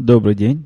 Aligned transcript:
Добрый 0.00 0.36
день. 0.36 0.64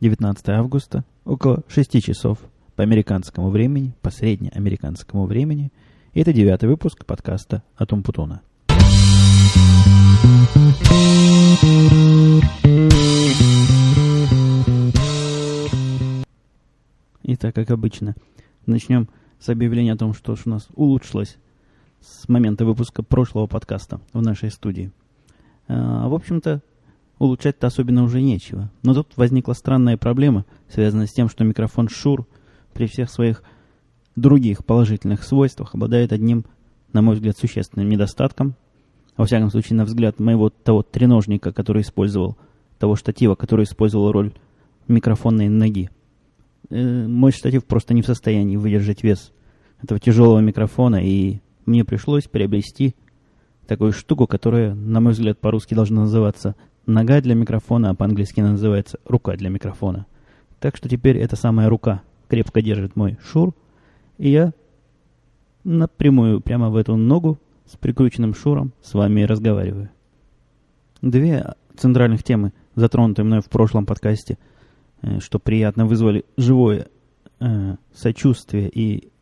19 0.00 0.48
августа, 0.48 1.04
около 1.24 1.62
6 1.68 2.02
часов 2.02 2.40
по 2.74 2.82
американскому 2.82 3.50
времени, 3.50 3.94
по 4.02 4.10
среднеамериканскому 4.10 5.26
времени. 5.26 5.70
И 6.12 6.20
это 6.20 6.32
девятый 6.32 6.68
выпуск 6.68 7.06
подкаста 7.06 7.62
«Атум 7.76 8.02
Путуна». 8.02 8.42
Итак, 17.22 17.54
как 17.54 17.70
обычно, 17.70 18.16
начнем 18.66 19.08
с 19.38 19.48
объявления 19.50 19.92
о 19.92 19.96
том, 19.96 20.14
что 20.14 20.34
у 20.44 20.48
нас 20.50 20.66
улучшилось 20.74 21.38
с 22.00 22.28
момента 22.28 22.64
выпуска 22.64 23.04
прошлого 23.04 23.46
подкаста 23.46 24.00
в 24.12 24.20
нашей 24.20 24.50
студии. 24.50 24.90
А, 25.68 26.08
в 26.08 26.14
общем-то, 26.14 26.60
улучшать-то 27.18 27.66
особенно 27.66 28.04
уже 28.04 28.22
нечего. 28.22 28.70
Но 28.82 28.94
тут 28.94 29.16
возникла 29.16 29.52
странная 29.52 29.96
проблема, 29.96 30.44
связанная 30.68 31.06
с 31.06 31.12
тем, 31.12 31.28
что 31.28 31.44
микрофон 31.44 31.88
Шур 31.88 32.26
при 32.74 32.86
всех 32.86 33.10
своих 33.10 33.42
других 34.16 34.64
положительных 34.64 35.24
свойствах 35.24 35.74
обладает 35.74 36.12
одним, 36.12 36.44
на 36.92 37.02
мой 37.02 37.14
взгляд, 37.14 37.36
существенным 37.36 37.88
недостатком. 37.88 38.54
Во 39.16 39.24
всяком 39.24 39.50
случае, 39.50 39.76
на 39.76 39.84
взгляд 39.84 40.20
моего 40.20 40.48
того 40.48 40.82
треножника, 40.82 41.52
который 41.52 41.82
использовал, 41.82 42.36
того 42.78 42.94
штатива, 42.94 43.34
который 43.34 43.64
использовал 43.64 44.12
роль 44.12 44.32
микрофонной 44.86 45.48
ноги. 45.48 45.90
Э, 46.70 47.06
мой 47.06 47.32
штатив 47.32 47.64
просто 47.64 47.94
не 47.94 48.02
в 48.02 48.06
состоянии 48.06 48.56
выдержать 48.56 49.02
вес 49.02 49.32
этого 49.82 49.98
тяжелого 49.98 50.40
микрофона, 50.40 50.96
и 50.96 51.40
мне 51.66 51.84
пришлось 51.84 52.24
приобрести 52.24 52.94
такую 53.66 53.92
штуку, 53.92 54.26
которая, 54.26 54.74
на 54.74 55.00
мой 55.00 55.12
взгляд, 55.12 55.38
по-русски 55.40 55.74
должна 55.74 56.02
называться 56.02 56.56
нога 56.88 57.20
для 57.20 57.34
микрофона, 57.34 57.90
а 57.90 57.94
по-английски 57.94 58.40
называется 58.40 58.98
рука 59.04 59.36
для 59.36 59.50
микрофона. 59.50 60.06
Так 60.58 60.76
что 60.76 60.88
теперь 60.88 61.18
эта 61.18 61.36
самая 61.36 61.68
рука 61.68 62.02
крепко 62.28 62.62
держит 62.62 62.96
мой 62.96 63.18
шур, 63.22 63.54
и 64.16 64.30
я 64.30 64.52
напрямую 65.64 66.40
прямо 66.40 66.70
в 66.70 66.76
эту 66.76 66.96
ногу 66.96 67.38
с 67.66 67.76
прикрученным 67.76 68.34
шуром 68.34 68.72
с 68.82 68.94
вами 68.94 69.22
разговариваю. 69.22 69.90
Две 71.02 71.54
центральных 71.76 72.24
темы, 72.24 72.52
затронутые 72.74 73.24
мной 73.24 73.40
в 73.40 73.48
прошлом 73.48 73.86
подкасте, 73.86 74.38
э, 75.02 75.20
что 75.20 75.38
приятно 75.38 75.86
вызвали 75.86 76.24
живое 76.36 76.88
э, 77.38 77.76
сочувствие 77.94 78.68
и 78.68 79.12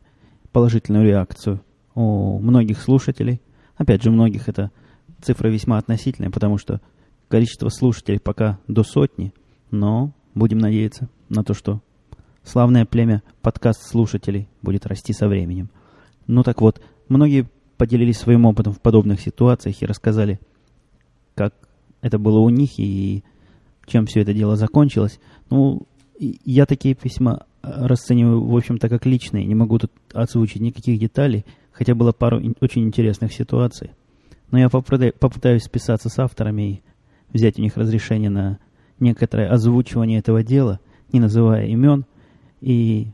положительную 0.52 1.04
реакцию 1.04 1.60
у 1.94 2.38
многих 2.38 2.80
слушателей. 2.80 3.42
Опять 3.76 4.02
же, 4.02 4.10
многих 4.10 4.48
это 4.48 4.70
цифра 5.20 5.48
весьма 5.48 5.78
относительная, 5.78 6.30
потому 6.30 6.56
что 6.56 6.80
количество 7.28 7.68
слушателей 7.68 8.20
пока 8.20 8.58
до 8.68 8.82
сотни, 8.82 9.32
но 9.70 10.12
будем 10.34 10.58
надеяться 10.58 11.08
на 11.28 11.42
то, 11.42 11.54
что 11.54 11.80
славное 12.42 12.84
племя 12.84 13.22
подкаст-слушателей 13.42 14.48
будет 14.62 14.86
расти 14.86 15.12
со 15.12 15.28
временем. 15.28 15.70
Ну 16.26 16.42
так 16.42 16.60
вот, 16.60 16.80
многие 17.08 17.48
поделились 17.76 18.18
своим 18.18 18.46
опытом 18.46 18.72
в 18.72 18.80
подобных 18.80 19.20
ситуациях 19.20 19.82
и 19.82 19.86
рассказали, 19.86 20.40
как 21.34 21.54
это 22.00 22.18
было 22.18 22.38
у 22.38 22.48
них 22.48 22.78
и 22.78 23.24
чем 23.86 24.06
все 24.06 24.20
это 24.20 24.32
дело 24.32 24.56
закончилось. 24.56 25.20
Ну, 25.50 25.86
я 26.18 26.66
такие 26.66 26.94
письма 26.94 27.46
расцениваю, 27.62 28.44
в 28.44 28.56
общем-то, 28.56 28.88
как 28.88 29.06
личные. 29.06 29.44
Не 29.44 29.54
могу 29.54 29.78
тут 29.78 29.92
озвучить 30.12 30.62
никаких 30.62 30.98
деталей, 30.98 31.44
хотя 31.72 31.94
было 31.94 32.12
пару 32.12 32.40
очень 32.60 32.84
интересных 32.84 33.32
ситуаций. 33.32 33.90
Но 34.50 34.58
я 34.58 34.68
попытаюсь 34.68 35.64
списаться 35.64 36.08
с 36.08 36.18
авторами 36.18 36.62
и 36.62 36.82
взять 37.32 37.58
у 37.58 37.62
них 37.62 37.76
разрешение 37.76 38.30
на 38.30 38.58
некоторое 38.98 39.48
озвучивание 39.48 40.18
этого 40.18 40.42
дела, 40.42 40.80
не 41.12 41.20
называя 41.20 41.66
имен, 41.66 42.06
и 42.60 43.08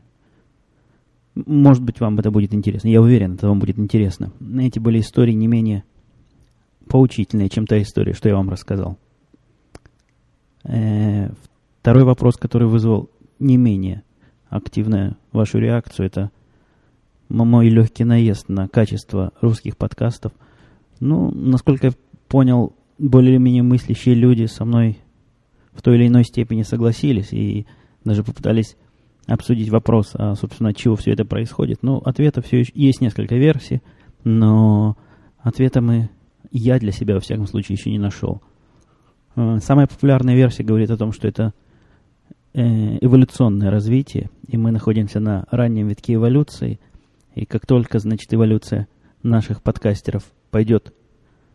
может 1.35 1.83
быть 1.83 1.99
вам 1.99 2.19
это 2.19 2.31
будет 2.31 2.53
интересно. 2.53 2.87
Я 2.87 3.01
уверен, 3.01 3.33
это 3.33 3.47
вам 3.47 3.59
будет 3.59 3.79
интересно. 3.79 4.31
Эти 4.59 4.79
были 4.79 4.99
истории 4.99 5.33
не 5.33 5.47
менее 5.47 5.83
поучительные, 6.87 7.49
чем 7.49 7.65
та 7.65 7.81
история, 7.81 8.13
что 8.13 8.29
я 8.29 8.35
вам 8.35 8.49
рассказал. 8.49 8.97
Э, 10.63 11.31
второй 11.81 12.03
вопрос, 12.03 12.37
который 12.37 12.67
вызвал 12.67 13.09
не 13.39 13.57
менее 13.57 14.03
активную 14.49 15.17
вашу 15.31 15.57
реакцию, 15.57 16.05
это 16.05 16.31
мой 17.29 17.69
легкий 17.69 18.03
наезд 18.03 18.47
на 18.49 18.67
качество 18.67 19.31
русских 19.41 19.75
подкастов. 19.75 20.33
Ну, 20.99 21.31
насколько 21.31 21.87
я 21.87 21.93
понял, 22.27 22.75
более-менее 23.09 23.63
мыслящие 23.63 24.15
люди 24.15 24.45
со 24.45 24.65
мной 24.65 24.97
в 25.73 25.81
той 25.81 25.95
или 25.95 26.07
иной 26.07 26.23
степени 26.23 26.63
согласились 26.63 27.33
и 27.33 27.65
даже 28.03 28.23
попытались 28.23 28.77
обсудить 29.27 29.69
вопрос, 29.69 30.11
а, 30.13 30.35
собственно, 30.35 30.69
от 30.69 30.77
чего 30.77 30.95
все 30.95 31.11
это 31.11 31.25
происходит. 31.25 31.79
Ну, 31.81 31.97
ответа 31.97 32.41
все 32.41 32.59
еще 32.59 32.71
есть 32.75 33.01
несколько 33.01 33.35
версий, 33.35 33.81
но 34.23 34.97
ответа 35.39 35.81
мы, 35.81 36.09
я 36.51 36.79
для 36.79 36.91
себя, 36.91 37.15
во 37.15 37.19
всяком 37.19 37.47
случае, 37.47 37.77
еще 37.77 37.89
не 37.91 37.99
нашел. 37.99 38.41
Э, 39.35 39.57
самая 39.61 39.87
популярная 39.87 40.35
версия 40.35 40.63
говорит 40.63 40.89
о 40.91 40.97
том, 40.97 41.11
что 41.11 41.27
это 41.27 41.53
э, 42.53 42.61
эволюционное 43.01 43.71
развитие, 43.71 44.29
и 44.47 44.57
мы 44.57 44.71
находимся 44.71 45.19
на 45.19 45.45
раннем 45.51 45.87
витке 45.87 46.15
эволюции, 46.15 46.79
и 47.35 47.45
как 47.45 47.65
только, 47.65 47.99
значит, 47.99 48.33
эволюция 48.33 48.87
наших 49.23 49.61
подкастеров 49.61 50.23
пойдет 50.51 50.93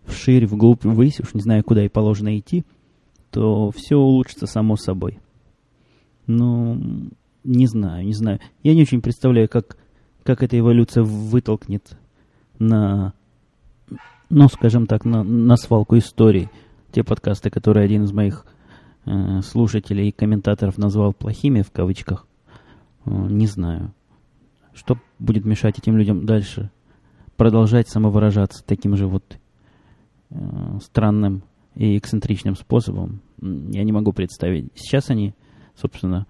вширь, 0.08 0.46
вглубь, 0.46 0.84
ввысь, 0.84 1.20
уж 1.20 1.34
не 1.34 1.40
знаю, 1.40 1.64
куда 1.64 1.84
и 1.84 1.88
положено 1.88 2.38
идти, 2.38 2.64
то 3.30 3.70
все 3.70 3.96
улучшится 3.96 4.46
само 4.46 4.76
собой. 4.76 5.18
Ну, 6.26 7.10
не 7.44 7.66
знаю, 7.66 8.04
не 8.04 8.12
знаю. 8.12 8.40
Я 8.62 8.74
не 8.74 8.82
очень 8.82 9.00
представляю, 9.00 9.48
как, 9.48 9.76
как 10.22 10.42
эта 10.42 10.58
эволюция 10.58 11.02
вытолкнет 11.02 11.98
на, 12.58 13.14
ну, 14.28 14.48
скажем 14.48 14.86
так, 14.86 15.04
на, 15.04 15.22
на 15.22 15.56
свалку 15.56 15.96
истории 15.98 16.50
те 16.92 17.04
подкасты, 17.04 17.50
которые 17.50 17.84
один 17.84 18.04
из 18.04 18.12
моих 18.12 18.46
э, 19.04 19.40
слушателей 19.42 20.08
и 20.08 20.12
комментаторов 20.12 20.78
назвал 20.78 21.12
плохими, 21.12 21.62
в 21.62 21.70
кавычках. 21.70 22.26
Э, 23.04 23.10
не 23.10 23.46
знаю. 23.46 23.92
Что 24.74 24.98
будет 25.18 25.44
мешать 25.44 25.78
этим 25.78 25.96
людям 25.96 26.24
дальше 26.24 26.70
продолжать 27.36 27.88
самовыражаться 27.88 28.64
таким 28.66 28.96
же 28.96 29.06
вот 29.06 29.38
странным 30.82 31.42
и 31.74 31.96
эксцентричным 31.96 32.56
способом, 32.56 33.20
я 33.40 33.84
не 33.84 33.92
могу 33.92 34.12
представить. 34.12 34.70
Сейчас 34.74 35.10
они, 35.10 35.34
собственно, 35.74 36.26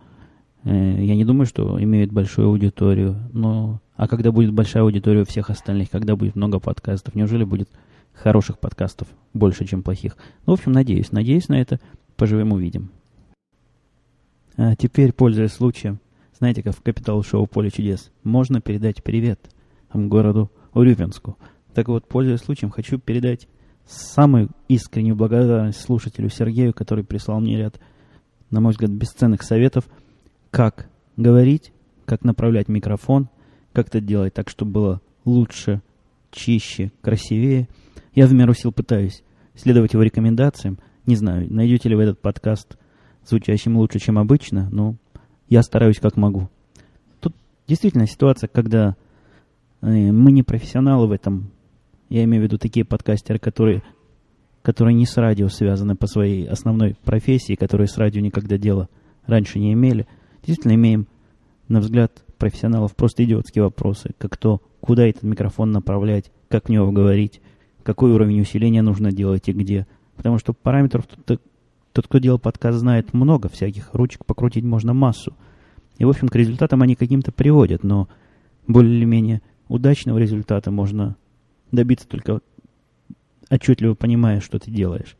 э, 0.64 1.04
я 1.04 1.16
не 1.16 1.24
думаю, 1.24 1.46
что 1.46 1.82
имеют 1.82 2.12
большую 2.12 2.48
аудиторию, 2.48 3.16
но 3.32 3.80
а 3.96 4.06
когда 4.06 4.30
будет 4.30 4.52
большая 4.52 4.84
аудитория 4.84 5.22
у 5.22 5.26
всех 5.26 5.50
остальных, 5.50 5.90
когда 5.90 6.16
будет 6.16 6.36
много 6.36 6.60
подкастов, 6.60 7.14
неужели 7.14 7.44
будет 7.44 7.68
хороших 8.12 8.58
подкастов 8.58 9.08
больше, 9.34 9.64
чем 9.64 9.82
плохих? 9.82 10.16
Ну, 10.46 10.54
в 10.54 10.58
общем, 10.58 10.72
надеюсь, 10.72 11.12
надеюсь 11.12 11.48
на 11.48 11.60
это, 11.60 11.80
поживем 12.16 12.52
увидим. 12.52 12.90
А 14.56 14.76
теперь, 14.76 15.12
пользуясь 15.12 15.52
случаем, 15.52 15.98
знаете, 16.38 16.62
как 16.62 16.76
в 16.76 16.82
капитал-шоу 16.82 17.46
«Поле 17.46 17.70
чудес», 17.70 18.12
можно 18.22 18.60
передать 18.60 19.02
привет 19.02 19.40
городу 19.92 20.50
Урюпинску. 20.74 21.36
Так 21.74 21.88
вот, 21.88 22.06
пользуясь 22.06 22.40
случаем, 22.40 22.70
хочу 22.70 22.98
передать 22.98 23.48
самую 23.88 24.50
искреннюю 24.68 25.16
благодарность 25.16 25.80
слушателю 25.80 26.28
Сергею, 26.28 26.74
который 26.74 27.04
прислал 27.04 27.40
мне 27.40 27.56
ряд, 27.56 27.80
на 28.50 28.60
мой 28.60 28.72
взгляд, 28.72 28.90
бесценных 28.90 29.42
советов, 29.42 29.88
как 30.50 30.88
говорить, 31.16 31.72
как 32.04 32.24
направлять 32.24 32.68
микрофон, 32.68 33.28
как 33.72 33.88
это 33.88 34.00
делать 34.00 34.34
так, 34.34 34.48
чтобы 34.48 34.72
было 34.72 35.00
лучше, 35.24 35.82
чище, 36.30 36.92
красивее. 37.00 37.68
Я 38.14 38.26
в 38.26 38.32
меру 38.32 38.54
сил 38.54 38.72
пытаюсь 38.72 39.22
следовать 39.54 39.94
его 39.94 40.02
рекомендациям. 40.02 40.78
Не 41.06 41.16
знаю, 41.16 41.52
найдете 41.52 41.88
ли 41.88 41.96
вы 41.96 42.02
этот 42.02 42.20
подкаст 42.20 42.76
звучащим 43.24 43.76
лучше, 43.76 43.98
чем 43.98 44.18
обычно, 44.18 44.68
но 44.70 44.96
я 45.48 45.62
стараюсь 45.62 45.98
как 45.98 46.16
могу. 46.16 46.48
Тут 47.20 47.34
действительно 47.66 48.06
ситуация, 48.06 48.48
когда 48.48 48.96
э, 49.80 49.86
мы 50.12 50.32
не 50.32 50.42
профессионалы 50.42 51.06
в 51.06 51.12
этом 51.12 51.50
я 52.08 52.24
имею 52.24 52.42
в 52.42 52.44
виду 52.44 52.58
такие 52.58 52.84
подкастеры, 52.84 53.38
которые, 53.38 53.82
которые 54.62 54.94
не 54.94 55.06
с 55.06 55.16
радио 55.16 55.48
связаны 55.48 55.96
по 55.96 56.06
своей 56.06 56.46
основной 56.46 56.96
профессии, 57.04 57.54
которые 57.54 57.88
с 57.88 57.96
радио 57.98 58.20
никогда 58.20 58.58
дела 58.58 58.88
раньше 59.26 59.58
не 59.58 59.72
имели. 59.72 60.06
Действительно 60.42 60.74
имеем, 60.74 61.06
на 61.68 61.80
взгляд 61.80 62.24
профессионалов, 62.38 62.96
просто 62.96 63.24
идиотские 63.24 63.64
вопросы, 63.64 64.12
как 64.18 64.36
то, 64.36 64.62
куда 64.80 65.06
этот 65.06 65.22
микрофон 65.22 65.70
направлять, 65.70 66.30
как 66.48 66.68
в 66.68 66.72
него 66.72 66.90
говорить, 66.92 67.40
какой 67.82 68.12
уровень 68.12 68.40
усиления 68.40 68.82
нужно 68.82 69.12
делать 69.12 69.48
и 69.48 69.52
где. 69.52 69.86
Потому 70.16 70.38
что 70.38 70.52
параметров 70.52 71.06
тут, 71.06 71.40
тот, 71.92 72.06
кто 72.06 72.18
делал 72.18 72.38
подкаст, 72.38 72.78
знает 72.78 73.12
много 73.12 73.48
всяких, 73.48 73.92
ручек 73.92 74.24
покрутить 74.24 74.64
можно 74.64 74.94
массу. 74.94 75.34
И, 75.98 76.04
в 76.04 76.08
общем, 76.08 76.28
к 76.28 76.34
результатам 76.36 76.82
они 76.82 76.94
каким-то 76.94 77.32
приводят, 77.32 77.82
но 77.82 78.08
более-менее 78.66 79.42
удачного 79.68 80.18
результата 80.18 80.70
можно 80.70 81.16
добиться 81.72 82.08
только 82.08 82.40
отчетливо 83.50 83.94
понимая, 83.94 84.40
что 84.40 84.58
ты 84.58 84.70
делаешь. 84.70 85.16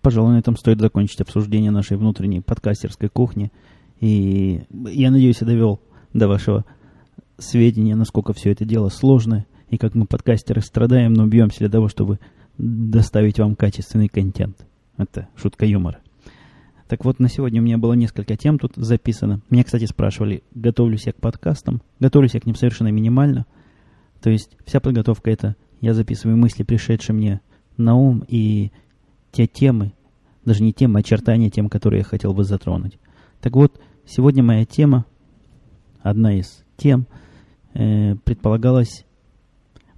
Пожалуй, 0.00 0.32
на 0.32 0.38
этом 0.38 0.56
стоит 0.56 0.80
закончить 0.80 1.20
обсуждение 1.20 1.70
нашей 1.70 1.96
внутренней 1.96 2.40
подкастерской 2.40 3.08
кухни. 3.08 3.50
И 4.00 4.62
я 4.70 5.10
надеюсь, 5.10 5.40
я 5.40 5.46
довел 5.46 5.80
до 6.12 6.28
вашего 6.28 6.64
сведения, 7.38 7.96
насколько 7.96 8.32
все 8.32 8.52
это 8.52 8.64
дело 8.64 8.88
сложно, 8.88 9.46
и 9.70 9.78
как 9.78 9.94
мы, 9.94 10.06
подкастеры, 10.06 10.60
страдаем, 10.60 11.14
но 11.14 11.26
бьемся 11.26 11.60
для 11.60 11.70
того, 11.70 11.88
чтобы 11.88 12.18
доставить 12.58 13.38
вам 13.38 13.56
качественный 13.56 14.08
контент. 14.08 14.66
Это 14.98 15.28
шутка 15.34 15.64
юмора. 15.64 15.98
Так 16.88 17.04
вот, 17.04 17.18
на 17.20 17.28
сегодня 17.28 17.60
у 17.62 17.64
меня 17.64 17.78
было 17.78 17.94
несколько 17.94 18.36
тем 18.36 18.58
тут 18.58 18.72
записано. 18.76 19.40
Меня, 19.48 19.64
кстати, 19.64 19.86
спрашивали, 19.86 20.42
готовлюсь 20.54 21.06
я 21.06 21.12
к 21.12 21.16
подкастам. 21.16 21.80
Готовлюсь 22.00 22.34
я 22.34 22.40
к 22.40 22.46
ним 22.46 22.54
совершенно 22.54 22.88
минимально. 22.88 23.46
То 24.22 24.30
есть 24.30 24.56
вся 24.64 24.80
подготовка 24.80 25.30
это 25.30 25.56
я 25.80 25.94
записываю 25.94 26.36
мысли, 26.36 26.62
пришедшие 26.62 27.16
мне 27.16 27.40
на 27.76 27.96
ум, 27.96 28.24
и 28.28 28.70
те 29.32 29.46
темы, 29.46 29.92
даже 30.44 30.62
не 30.62 30.72
темы, 30.72 30.98
а 30.98 31.00
очертания 31.00 31.50
тем, 31.50 31.68
которые 31.68 31.98
я 31.98 32.04
хотел 32.04 32.32
бы 32.32 32.44
затронуть. 32.44 32.98
Так 33.40 33.54
вот, 33.56 33.80
сегодня 34.06 34.42
моя 34.42 34.64
тема, 34.64 35.04
одна 36.00 36.38
из 36.38 36.64
тем, 36.76 37.06
э, 37.74 38.14
предполагалась 38.24 39.04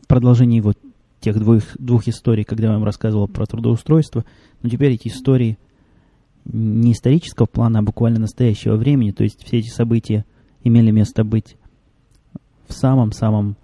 в 0.03 0.07
продолжении 0.07 0.61
вот 0.61 0.79
тех 1.21 1.39
двух, 1.39 1.63
двух 1.79 2.09
историй, 2.09 2.45
когда 2.45 2.69
я 2.69 2.73
вам 2.75 2.85
рассказывал 2.85 3.29
про 3.29 3.45
трудоустройство, 3.45 4.25
но 4.63 4.71
теперь 4.71 4.93
эти 4.93 5.09
истории 5.09 5.59
не 6.45 6.93
исторического 6.93 7.47
плана, 7.47 7.81
а 7.81 7.83
буквально 7.83 8.21
настоящего 8.21 8.77
времени, 8.77 9.11
то 9.11 9.23
есть 9.23 9.45
все 9.45 9.59
эти 9.59 9.69
события 9.69 10.25
имели 10.63 10.91
место 10.91 11.25
быть 11.25 11.57
в 12.67 12.73
самом-самом 12.73 13.57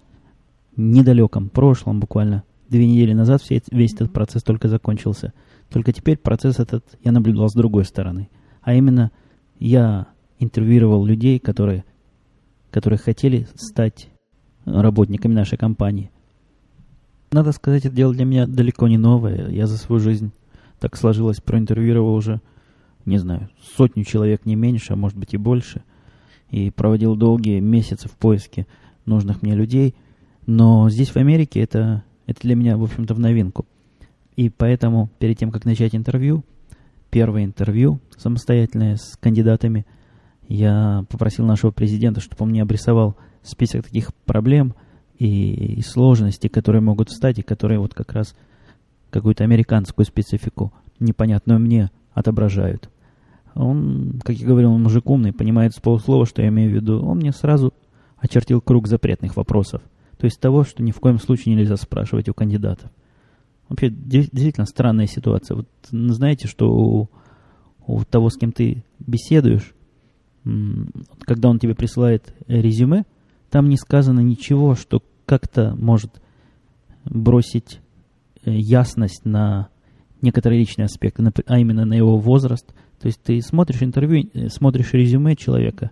недалеком 0.89 1.49
прошлом, 1.49 1.99
буквально 1.99 2.43
две 2.69 2.87
недели 2.87 3.13
назад 3.13 3.41
все, 3.41 3.61
весь 3.71 3.93
этот 3.93 4.13
процесс 4.13 4.43
только 4.43 4.67
закончился. 4.67 5.33
Только 5.69 5.93
теперь 5.93 6.17
процесс 6.17 6.59
этот 6.59 6.85
я 7.03 7.11
наблюдал 7.11 7.49
с 7.49 7.53
другой 7.53 7.85
стороны. 7.85 8.29
А 8.61 8.73
именно, 8.73 9.11
я 9.59 10.07
интервьюировал 10.39 11.05
людей, 11.05 11.39
которые, 11.39 11.85
которые 12.71 12.97
хотели 12.97 13.47
стать 13.55 14.09
работниками 14.65 15.33
нашей 15.33 15.57
компании. 15.57 16.11
Надо 17.31 17.51
сказать, 17.51 17.85
это 17.85 17.95
дело 17.95 18.13
для 18.13 18.25
меня 18.25 18.47
далеко 18.47 18.87
не 18.87 18.97
новое. 18.97 19.49
Я 19.49 19.67
за 19.67 19.77
свою 19.77 20.01
жизнь 20.01 20.31
так 20.79 20.97
сложилось, 20.97 21.39
проинтервьюировал 21.39 22.15
уже, 22.15 22.41
не 23.05 23.17
знаю, 23.17 23.49
сотню 23.77 24.03
человек 24.03 24.45
не 24.45 24.55
меньше, 24.55 24.93
а 24.93 24.95
может 24.95 25.17
быть 25.17 25.33
и 25.33 25.37
больше. 25.37 25.83
И 26.49 26.71
проводил 26.71 27.15
долгие 27.15 27.59
месяцы 27.59 28.09
в 28.09 28.17
поиске 28.17 28.67
нужных 29.05 29.41
мне 29.41 29.55
людей. 29.55 29.95
Но 30.45 30.89
здесь, 30.89 31.09
в 31.09 31.17
Америке, 31.17 31.61
это, 31.61 32.03
это 32.25 32.41
для 32.41 32.55
меня, 32.55 32.77
в 32.77 32.83
общем-то, 32.83 33.13
в 33.13 33.19
новинку. 33.19 33.65
И 34.35 34.49
поэтому, 34.49 35.09
перед 35.19 35.37
тем, 35.37 35.51
как 35.51 35.65
начать 35.65 35.95
интервью, 35.95 36.43
первое 37.09 37.43
интервью 37.45 37.99
самостоятельное 38.17 38.95
с 38.95 39.17
кандидатами, 39.19 39.85
я 40.47 41.05
попросил 41.09 41.45
нашего 41.45 41.71
президента, 41.71 42.21
чтобы 42.21 42.43
он 42.43 42.49
мне 42.49 42.61
обрисовал 42.61 43.15
список 43.43 43.85
таких 43.85 44.13
проблем 44.25 44.73
и, 45.17 45.75
и 45.75 45.81
сложностей, 45.81 46.49
которые 46.49 46.81
могут 46.81 47.09
встать, 47.09 47.39
и 47.39 47.43
которые 47.43 47.79
вот 47.79 47.93
как 47.93 48.13
раз 48.13 48.35
какую-то 49.09 49.43
американскую 49.43 50.05
специфику, 50.05 50.73
непонятную 50.99 51.59
мне, 51.59 51.91
отображают. 52.13 52.89
Он, 53.53 54.19
как 54.23 54.35
я 54.37 54.47
говорил, 54.47 54.73
он 54.73 54.83
мужик 54.83 55.09
умный, 55.09 55.33
понимает 55.33 55.73
с 55.73 55.79
полуслова, 55.79 56.25
что 56.25 56.41
я 56.41 56.47
имею 56.47 56.71
в 56.71 56.73
виду. 56.73 57.01
Он 57.05 57.17
мне 57.17 57.31
сразу 57.31 57.73
очертил 58.17 58.61
круг 58.61 58.87
запретных 58.87 59.35
вопросов. 59.35 59.81
То 60.21 60.25
есть 60.25 60.39
того, 60.39 60.63
что 60.63 60.83
ни 60.83 60.91
в 60.91 60.99
коем 60.99 61.17
случае 61.17 61.55
нельзя 61.55 61.75
спрашивать 61.77 62.29
у 62.29 62.35
кандидатов. 62.35 62.91
Вообще, 63.67 63.89
действительно 63.89 64.67
странная 64.67 65.07
ситуация. 65.07 65.57
Вот 65.57 65.67
знаете, 65.89 66.47
что 66.47 66.71
у, 66.71 67.09
у 67.87 68.03
того, 68.03 68.29
с 68.29 68.37
кем 68.37 68.51
ты 68.51 68.83
беседуешь, 68.99 69.73
когда 71.21 71.49
он 71.49 71.57
тебе 71.57 71.73
присылает 71.73 72.35
резюме, 72.47 73.05
там 73.49 73.67
не 73.67 73.77
сказано 73.77 74.19
ничего, 74.19 74.75
что 74.75 75.01
как-то 75.25 75.75
может 75.75 76.21
бросить 77.03 77.79
э, 78.45 78.51
ясность 78.53 79.25
на 79.25 79.69
некоторые 80.21 80.59
личные 80.59 80.85
аспекты, 80.85 81.23
а 81.47 81.57
именно 81.57 81.83
на 81.83 81.95
его 81.95 82.17
возраст. 82.17 82.67
То 82.99 83.07
есть 83.07 83.23
ты 83.23 83.41
смотришь 83.41 83.81
интервью, 83.81 84.29
э, 84.35 84.49
смотришь 84.49 84.93
резюме 84.93 85.35
человека, 85.35 85.89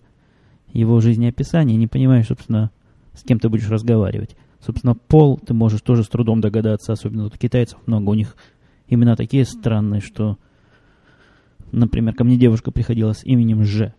его 0.71 0.99
жизнеописание, 0.99 1.77
не 1.77 1.87
понимаешь, 1.87 2.27
собственно, 2.27 2.69
с 3.13 3.23
кем 3.23 3.39
ты 3.39 3.50
будешь 3.50 3.69
разговаривать. 3.69 4.35
Собственно, 4.59 4.95
пол 4.95 5.38
ты 5.38 5.53
можешь 5.53 5.81
тоже 5.81 6.03
с 6.03 6.09
трудом 6.09 6.41
догадаться, 6.41 6.91
особенно 6.91 7.25
у 7.25 7.29
китайцев 7.29 7.79
много, 7.85 8.09
у 8.09 8.13
них 8.13 8.35
имена 8.88 9.15
такие 9.15 9.45
странные, 9.45 10.01
что, 10.01 10.38
например, 11.71 12.13
ко 12.15 12.23
мне 12.23 12.38
девушка 12.38 12.71
приходила 12.71 13.13
с 13.13 13.23
именем 13.23 13.63
Ж. 13.63 13.94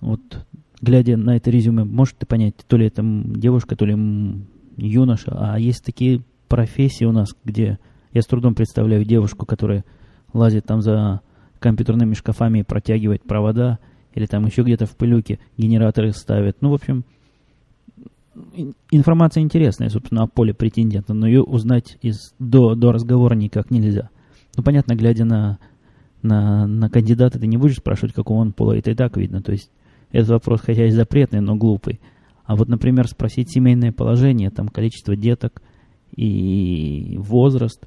Вот, 0.00 0.20
глядя 0.80 1.16
на 1.16 1.36
это 1.36 1.50
резюме, 1.50 1.84
может 1.84 2.18
ты 2.18 2.26
понять, 2.26 2.56
то 2.66 2.76
ли 2.76 2.86
это 2.86 3.02
девушка, 3.04 3.76
то 3.76 3.84
ли 3.84 3.96
юноша, 4.76 5.32
а 5.36 5.58
есть 5.58 5.84
такие 5.84 6.24
профессии 6.48 7.04
у 7.04 7.12
нас, 7.12 7.36
где 7.44 7.78
я 8.12 8.22
с 8.22 8.26
трудом 8.26 8.54
представляю 8.54 9.04
девушку, 9.04 9.46
которая 9.46 9.84
лазит 10.32 10.66
там 10.66 10.82
за 10.82 11.20
компьютерными 11.60 12.14
шкафами 12.14 12.58
и 12.58 12.64
протягивает 12.64 13.22
провода, 13.22 13.78
или 14.14 14.26
там 14.26 14.44
еще 14.44 14.62
где-то 14.62 14.86
в 14.86 14.96
пылюке 14.96 15.38
генераторы 15.56 16.12
ставит. 16.12 16.60
Ну, 16.60 16.70
в 16.70 16.74
общем, 16.74 17.04
информация 18.90 19.42
интересная, 19.42 19.88
собственно, 19.88 20.22
о 20.22 20.26
поле 20.26 20.54
претендента, 20.54 21.14
но 21.14 21.26
ее 21.26 21.42
узнать 21.42 21.98
из, 22.02 22.34
до, 22.38 22.74
до 22.74 22.92
разговора 22.92 23.34
никак 23.34 23.70
нельзя. 23.70 24.10
Ну, 24.56 24.62
понятно, 24.62 24.94
глядя 24.94 25.24
на, 25.24 25.58
на, 26.22 26.66
на 26.66 26.88
кандидата, 26.90 27.38
ты 27.38 27.46
не 27.46 27.56
будешь 27.56 27.76
спрашивать, 27.76 28.14
какого 28.14 28.38
он 28.38 28.52
пола, 28.52 28.76
это 28.76 28.90
и 28.90 28.94
так 28.94 29.16
видно. 29.16 29.42
То 29.42 29.52
есть, 29.52 29.70
этот 30.10 30.30
вопрос, 30.30 30.60
хотя 30.60 30.86
и 30.86 30.90
запретный, 30.90 31.40
но 31.40 31.56
глупый. 31.56 32.00
А 32.44 32.56
вот, 32.56 32.68
например, 32.68 33.08
спросить 33.08 33.50
семейное 33.50 33.92
положение, 33.92 34.50
там, 34.50 34.68
количество 34.68 35.16
деток 35.16 35.62
и 36.14 37.16
возраст, 37.18 37.86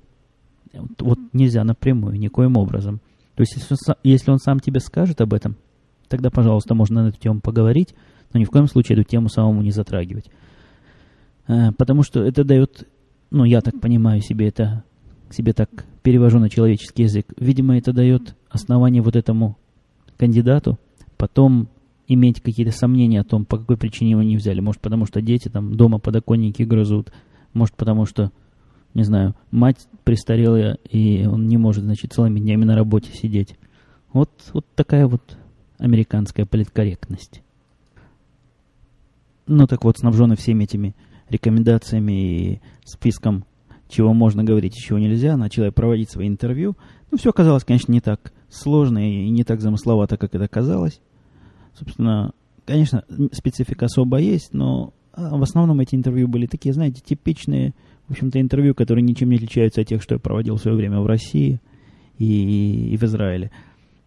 вот, 0.73 1.01
вот 1.01 1.19
нельзя 1.33 1.63
напрямую, 1.63 2.17
никоим 2.17 2.57
образом. 2.57 2.99
То 3.35 3.41
есть, 3.41 3.55
если 3.55 3.73
он, 3.73 3.95
если 4.03 4.31
он 4.31 4.39
сам 4.39 4.59
тебе 4.59 4.79
скажет 4.79 5.21
об 5.21 5.33
этом, 5.33 5.55
тогда, 6.07 6.29
пожалуйста, 6.29 6.73
можно 6.73 7.03
на 7.03 7.07
эту 7.09 7.19
тему 7.19 7.41
поговорить, 7.41 7.93
но 8.35 8.39
ни 8.41 8.43
в 8.43 8.49
коем 8.49 8.67
случае 8.67 8.99
эту 8.99 9.09
тему 9.09 9.29
самому 9.29 9.61
не 9.61 9.71
затрагивать. 9.71 10.29
А, 11.47 11.71
потому 11.71 12.03
что 12.03 12.21
это 12.21 12.43
дает, 12.43 12.85
ну, 13.31 13.45
я 13.45 13.61
так 13.61 13.79
понимаю 13.79 14.19
себе 14.19 14.49
это, 14.49 14.83
себе 15.29 15.53
так 15.53 15.69
перевожу 16.03 16.39
на 16.39 16.49
человеческий 16.49 17.03
язык, 17.03 17.33
видимо, 17.39 17.77
это 17.77 17.93
дает 17.93 18.35
основание 18.49 19.01
вот 19.01 19.15
этому 19.15 19.57
кандидату 20.17 20.77
потом 21.15 21.69
иметь 22.09 22.41
какие-то 22.41 22.73
сомнения 22.73 23.21
о 23.21 23.23
том, 23.23 23.45
по 23.45 23.57
какой 23.57 23.77
причине 23.77 24.11
его 24.11 24.21
не 24.21 24.35
взяли. 24.35 24.59
Может, 24.59 24.81
потому 24.81 25.05
что 25.05 25.21
дети 25.21 25.47
там 25.47 25.77
дома 25.77 25.99
подоконники 25.99 26.63
грызут, 26.63 27.13
может, 27.53 27.73
потому 27.75 28.05
что, 28.05 28.33
не 28.93 29.03
знаю, 29.03 29.33
мать 29.49 29.87
престарелая, 30.03 30.77
и 30.89 31.25
он 31.25 31.47
не 31.47 31.55
может, 31.55 31.85
значит, 31.85 32.11
целыми 32.11 32.41
днями 32.41 32.65
на 32.65 32.75
работе 32.75 33.13
сидеть. 33.13 33.55
Вот, 34.11 34.29
вот 34.51 34.65
такая 34.75 35.07
вот 35.07 35.37
американская 35.77 36.45
политкорректность. 36.45 37.41
Ну 39.47 39.67
так 39.67 39.83
вот, 39.83 39.97
снабженный 39.97 40.35
всеми 40.35 40.63
этими 40.63 40.95
рекомендациями 41.29 42.11
и 42.11 42.61
списком, 42.83 43.45
чего 43.87 44.13
можно 44.13 44.43
говорить 44.43 44.77
и 44.77 44.81
чего 44.81 44.99
нельзя, 44.99 45.37
начал 45.37 45.63
я 45.63 45.71
проводить 45.71 46.09
свои 46.09 46.27
интервью. 46.27 46.75
Ну, 47.11 47.17
все 47.17 47.29
оказалось, 47.29 47.63
конечно, 47.63 47.91
не 47.91 48.01
так 48.01 48.33
сложно 48.49 48.97
и 48.97 49.29
не 49.29 49.43
так 49.43 49.61
замысловато, 49.61 50.17
как 50.17 50.33
это 50.35 50.47
казалось. 50.47 50.99
Собственно, 51.77 52.33
конечно, 52.65 53.03
специфика 53.31 53.85
особо 53.85 54.17
есть, 54.17 54.53
но 54.53 54.93
а, 55.13 55.37
в 55.37 55.43
основном 55.43 55.79
эти 55.79 55.95
интервью 55.95 56.27
были 56.27 56.47
такие, 56.47 56.73
знаете, 56.73 57.01
типичные, 57.03 57.73
в 58.07 58.11
общем-то, 58.11 58.39
интервью, 58.39 58.73
которые 58.75 59.03
ничем 59.03 59.29
не 59.29 59.35
отличаются 59.35 59.81
от 59.81 59.87
тех, 59.87 60.01
что 60.01 60.15
я 60.15 60.19
проводил 60.19 60.55
в 60.55 60.61
свое 60.61 60.75
время 60.75 60.99
в 60.99 61.05
России 61.05 61.59
и, 62.17 62.93
и 62.93 62.97
в 62.97 63.03
Израиле. 63.03 63.51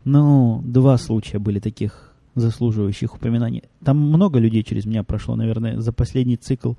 Но 0.04 0.62
два 0.64 0.97
случая 0.97 1.38
были 1.38 1.61
таких 1.61 2.08
заслуживающих 2.40 3.14
упоминаний. 3.14 3.64
Там 3.85 3.99
много 3.99 4.38
людей 4.38 4.62
через 4.62 4.87
меня 4.87 5.02
прошло, 5.04 5.37
наверное, 5.37 5.80
за 5.80 5.92
последний 5.92 6.37
цикл. 6.37 6.75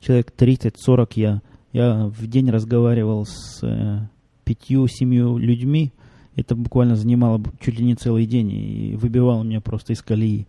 Человек 0.00 0.32
30-40 0.36 1.12
я, 1.16 1.42
я 1.72 2.06
в 2.06 2.26
день 2.26 2.50
разговаривал 2.50 3.26
с 3.26 3.60
э, 3.62 4.00
пятью-семью 4.44 5.38
людьми. 5.38 5.92
Это 6.36 6.54
буквально 6.54 6.96
занимало 6.96 7.42
чуть 7.60 7.78
ли 7.78 7.84
не 7.84 7.94
целый 7.94 8.26
день 8.26 8.50
и 8.52 8.96
выбивало 8.96 9.42
меня 9.42 9.60
просто 9.60 9.92
из 9.92 10.02
колеи 10.02 10.46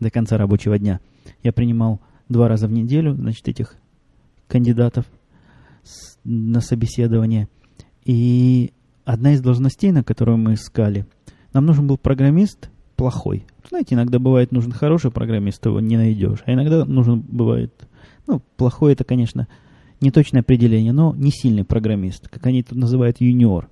до 0.00 0.10
конца 0.10 0.38
рабочего 0.38 0.78
дня. 0.78 1.00
Я 1.42 1.52
принимал 1.52 2.00
два 2.28 2.48
раза 2.48 2.66
в 2.68 2.72
неделю, 2.72 3.14
значит, 3.14 3.46
этих 3.48 3.76
кандидатов 4.48 5.06
с, 5.82 6.18
на 6.24 6.60
собеседование. 6.60 7.48
И 8.04 8.72
одна 9.04 9.34
из 9.34 9.40
должностей, 9.40 9.90
на 9.92 10.02
которую 10.02 10.38
мы 10.38 10.54
искали, 10.54 11.06
нам 11.52 11.66
нужен 11.66 11.86
был 11.86 11.98
программист 11.98 12.70
плохой, 12.96 13.44
знаете, 13.68 13.94
иногда 13.94 14.18
бывает 14.18 14.52
нужен 14.52 14.72
хороший 14.72 15.10
программист, 15.10 15.64
его 15.66 15.80
не 15.80 15.96
найдешь. 15.96 16.42
А 16.46 16.52
иногда 16.52 16.84
нужен 16.84 17.20
бывает, 17.20 17.72
ну, 18.26 18.40
плохой 18.56 18.92
это, 18.92 19.04
конечно, 19.04 19.48
не 20.00 20.10
точное 20.10 20.40
определение, 20.40 20.92
но 20.92 21.14
не 21.16 21.30
сильный 21.30 21.64
программист, 21.64 22.28
как 22.28 22.46
они 22.46 22.62
тут 22.62 22.78
называют 22.78 23.20
юниор. 23.20 23.68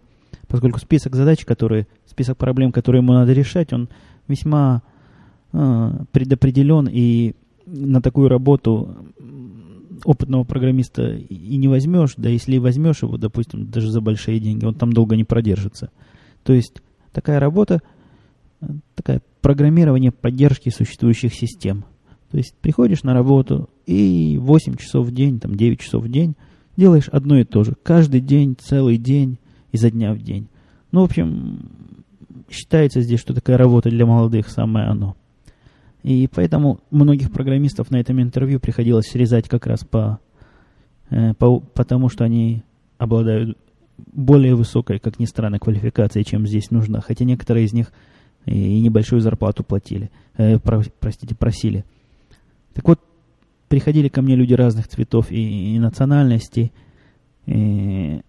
поскольку 0.48 0.78
список 0.78 1.14
задач, 1.14 1.44
которые, 1.44 1.86
список 2.06 2.36
проблем, 2.36 2.72
которые 2.72 3.02
ему 3.02 3.12
надо 3.12 3.32
решать, 3.32 3.72
он 3.72 3.88
весьма 4.28 4.82
э, 5.52 5.90
предопределен, 6.12 6.88
и 6.90 7.34
на 7.66 8.02
такую 8.02 8.28
работу 8.28 8.94
опытного 10.04 10.44
программиста 10.44 11.14
и 11.14 11.56
не 11.56 11.68
возьмешь, 11.68 12.14
да 12.16 12.28
если 12.28 12.56
и 12.56 12.58
возьмешь 12.58 13.02
его, 13.02 13.16
допустим, 13.16 13.70
даже 13.70 13.90
за 13.90 14.00
большие 14.00 14.38
деньги, 14.38 14.64
он 14.64 14.74
там 14.74 14.92
долго 14.92 15.16
не 15.16 15.24
продержится. 15.24 15.90
То 16.42 16.52
есть 16.52 16.82
такая 17.12 17.40
работа, 17.40 17.80
такая 18.94 19.22
программирование 19.40 20.12
поддержки 20.12 20.70
существующих 20.70 21.34
систем. 21.34 21.84
То 22.30 22.38
есть 22.38 22.54
приходишь 22.60 23.02
на 23.02 23.14
работу 23.14 23.70
и 23.86 24.38
8 24.40 24.76
часов 24.76 25.06
в 25.06 25.12
день, 25.12 25.40
там 25.40 25.54
9 25.54 25.80
часов 25.80 26.04
в 26.04 26.08
день 26.10 26.34
делаешь 26.76 27.08
одно 27.08 27.38
и 27.38 27.44
то 27.44 27.64
же. 27.64 27.74
Каждый 27.82 28.20
день, 28.20 28.56
целый 28.58 28.96
день, 28.96 29.38
изо 29.72 29.90
дня 29.90 30.12
в 30.12 30.18
день. 30.18 30.48
Ну, 30.92 31.02
в 31.02 31.04
общем, 31.04 31.68
считается 32.50 33.00
здесь, 33.00 33.20
что 33.20 33.34
такая 33.34 33.56
работа 33.56 33.90
для 33.90 34.06
молодых 34.06 34.48
самое 34.48 34.86
оно. 34.86 35.16
И 36.02 36.28
поэтому 36.32 36.80
многих 36.90 37.32
программистов 37.32 37.90
на 37.90 37.96
этом 37.96 38.20
интервью 38.20 38.60
приходилось 38.60 39.06
срезать 39.06 39.48
как 39.48 39.66
раз 39.66 39.84
по, 39.84 40.20
э, 41.10 41.32
по 41.34 41.60
потому, 41.60 42.08
что 42.08 42.24
они 42.24 42.62
обладают 42.98 43.56
более 44.12 44.54
высокой, 44.54 44.98
как 44.98 45.18
ни 45.18 45.24
странно, 45.24 45.58
квалификацией, 45.58 46.24
чем 46.24 46.46
здесь 46.46 46.70
нужно. 46.70 47.00
Хотя 47.00 47.24
некоторые 47.24 47.64
из 47.64 47.72
них 47.72 47.92
и 48.46 48.80
небольшую 48.80 49.20
зарплату 49.20 49.64
платили, 49.64 50.10
э, 50.36 50.58
про, 50.58 50.82
простите, 51.00 51.34
просили. 51.34 51.84
Так 52.74 52.86
вот, 52.86 53.00
приходили 53.68 54.08
ко 54.08 54.22
мне 54.22 54.36
люди 54.36 54.54
разных 54.54 54.88
цветов 54.88 55.30
и, 55.30 55.74
и 55.74 55.78
национальностей. 55.78 56.72
И, 57.46 58.20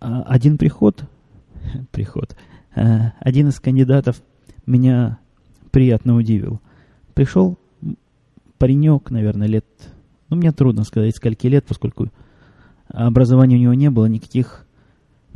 а 0.00 0.22
один 0.22 0.58
приход, 0.58 1.04
приход, 1.90 2.36
э, 2.74 3.10
один 3.20 3.48
из 3.48 3.60
кандидатов 3.60 4.22
меня 4.66 5.18
приятно 5.70 6.16
удивил. 6.16 6.60
Пришел 7.14 7.58
паренек, 8.58 9.10
наверное, 9.10 9.46
лет... 9.46 9.66
Ну, 10.28 10.36
мне 10.36 10.50
трудно 10.50 10.82
сказать, 10.82 11.14
скольки 11.16 11.46
лет, 11.46 11.64
поскольку 11.66 12.08
образования 12.88 13.56
у 13.56 13.60
него 13.60 13.74
не 13.74 13.90
было, 13.90 14.06
никаких, 14.06 14.65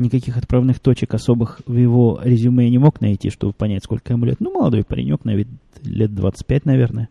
никаких 0.00 0.37
отправных 0.37 0.80
точек 0.80 1.14
особых 1.14 1.61
в 1.66 1.76
его 1.76 2.21
резюме 2.23 2.64
я 2.64 2.71
не 2.71 2.78
мог 2.78 3.00
найти, 3.00 3.30
чтобы 3.30 3.52
понять, 3.52 3.85
сколько 3.85 4.12
ему 4.12 4.25
лет. 4.25 4.40
Ну, 4.40 4.52
молодой 4.52 4.85
паренек, 4.85 5.25
на 5.25 5.35
вид 5.35 5.49
лет 5.83 6.14
25, 6.14 6.64
наверное. 6.64 7.09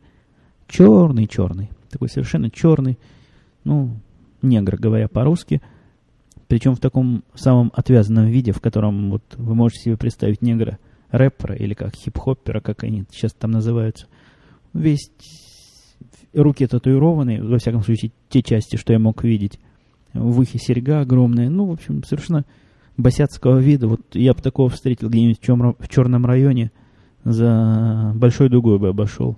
Черный-черный. 0.68 1.70
Такой 1.90 2.10
совершенно 2.10 2.50
черный. 2.50 2.98
Ну, 3.64 3.92
негр, 4.42 4.78
говоря 4.78 5.08
по-русски. 5.08 5.62
Причем 6.48 6.76
в 6.76 6.80
таком 6.80 7.24
самом 7.36 7.72
отвязанном 7.76 8.28
виде, 8.28 8.52
в 8.52 8.62
котором 8.62 9.12
вот 9.12 9.24
вы 9.38 9.56
можете 9.56 9.82
себе 9.82 9.98
представить 9.98 10.42
негра, 10.42 10.80
рэпера 11.12 11.56
или 11.56 11.74
как 11.74 11.96
хип-хоппера, 11.96 12.60
как 12.60 12.84
они 12.84 13.06
сейчас 13.12 13.34
там 13.34 13.52
называются– 13.52 14.08
весь 14.74 15.12
руки 16.34 16.68
татуированы, 16.68 17.44
во 17.44 17.58
всяком 17.58 17.84
случае, 17.84 18.12
те 18.30 18.42
части, 18.42 18.76
что 18.76 18.94
я 18.94 19.00
мог 19.00 19.24
видеть. 19.24 19.60
В 20.14 20.40
ухе 20.40 20.58
серьга 20.60 21.02
огромная. 21.02 21.50
Ну, 21.50 21.66
в 21.66 21.72
общем, 21.72 22.04
совершенно 22.04 22.46
босяцкого 23.02 23.60
вида. 23.60 23.88
Вот 23.88 24.02
я 24.14 24.34
бы 24.34 24.42
такого 24.42 24.70
встретил 24.70 25.10
где-нибудь 25.10 25.40
в 25.80 25.88
черном 25.88 26.26
районе, 26.26 26.72
за 27.24 28.12
большой 28.16 28.50
дугой 28.50 28.80
бы 28.80 28.90
обошел. 28.90 29.38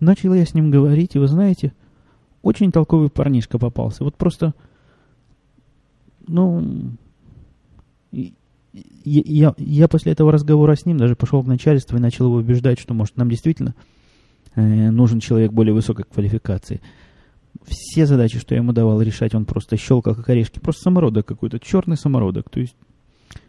Начал 0.00 0.34
я 0.34 0.44
с 0.44 0.54
ним 0.54 0.70
говорить, 0.70 1.14
и 1.14 1.18
вы 1.18 1.28
знаете, 1.28 1.72
очень 2.42 2.72
толковый 2.72 3.10
парнишка 3.10 3.58
попался. 3.58 4.02
Вот 4.02 4.16
просто, 4.16 4.54
ну, 6.26 6.92
я, 8.12 8.32
я, 9.04 9.54
я 9.58 9.88
после 9.88 10.12
этого 10.12 10.32
разговора 10.32 10.74
с 10.74 10.86
ним 10.86 10.96
даже 10.96 11.16
пошел 11.16 11.42
к 11.42 11.46
начальству 11.46 11.96
и 11.96 12.00
начал 12.00 12.26
его 12.26 12.36
убеждать, 12.36 12.80
что, 12.80 12.94
может, 12.94 13.16
нам 13.16 13.28
действительно 13.28 13.74
Э, 14.54 14.90
нужен 14.90 15.20
человек 15.20 15.52
более 15.52 15.74
высокой 15.74 16.04
квалификации. 16.04 16.80
Все 17.66 18.06
задачи, 18.06 18.38
что 18.38 18.54
я 18.54 18.60
ему 18.60 18.72
давал 18.72 19.00
решать, 19.02 19.34
он 19.34 19.44
просто 19.44 19.76
щелкал 19.76 20.14
как 20.14 20.28
орешки. 20.28 20.58
Просто 20.58 20.82
самородок 20.82 21.26
какой-то, 21.26 21.58
черный 21.58 21.96
самородок. 21.96 22.48
То 22.48 22.60
есть 22.60 22.76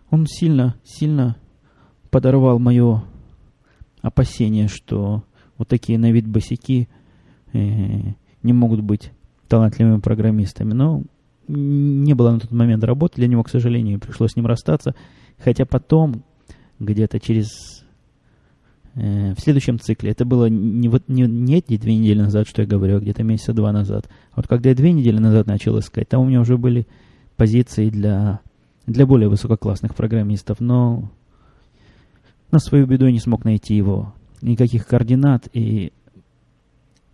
он 0.09 0.25
сильно, 0.27 0.75
сильно 0.83 1.37
подорвал 2.09 2.59
мое 2.59 3.03
опасение, 4.01 4.67
что 4.67 5.23
вот 5.57 5.67
такие 5.67 5.97
на 5.97 6.11
вид 6.11 6.27
босяки 6.27 6.89
э, 7.53 7.59
не 8.43 8.53
могут 8.53 8.81
быть 8.81 9.11
талантливыми 9.47 9.99
программистами. 9.99 10.73
Но 10.73 11.03
не 11.47 12.13
было 12.13 12.31
на 12.31 12.39
тот 12.39 12.51
момент 12.51 12.83
работы 12.83 13.15
для 13.15 13.27
него, 13.27 13.43
к 13.43 13.49
сожалению, 13.49 13.99
пришлось 13.99 14.31
с 14.31 14.35
ним 14.35 14.47
расстаться. 14.47 14.95
Хотя 15.37 15.65
потом, 15.65 16.23
где-то 16.79 17.19
через 17.19 17.85
Э, 18.95 19.33
в 19.33 19.39
следующем 19.39 19.79
цикле. 19.79 20.11
Это 20.11 20.25
было 20.25 20.47
не, 20.49 20.89
вот, 20.89 21.07
не, 21.07 21.23
не 21.23 21.57
эти 21.57 21.77
две 21.77 21.95
недели 21.95 22.21
назад, 22.21 22.47
что 22.47 22.61
я 22.61 22.67
говорю, 22.67 22.97
а 22.97 22.99
где-то 22.99 23.23
месяца 23.23 23.53
два 23.53 23.71
назад. 23.71 24.09
Вот 24.35 24.47
когда 24.47 24.69
я 24.69 24.75
две 24.75 24.91
недели 24.91 25.17
назад 25.17 25.47
начал 25.47 25.79
искать, 25.79 26.09
там 26.09 26.21
у 26.21 26.25
меня 26.25 26.41
уже 26.41 26.57
были 26.57 26.87
позиции 27.37 27.89
для, 27.89 28.41
для 28.85 29.05
более 29.05 29.29
высококлассных 29.29 29.95
программистов, 29.95 30.59
но 30.59 31.09
на 32.51 32.59
свою 32.59 32.85
беду 32.85 33.05
я 33.05 33.13
не 33.13 33.19
смог 33.19 33.45
найти 33.45 33.75
его. 33.75 34.13
Никаких 34.41 34.85
координат, 34.85 35.47
и, 35.53 35.93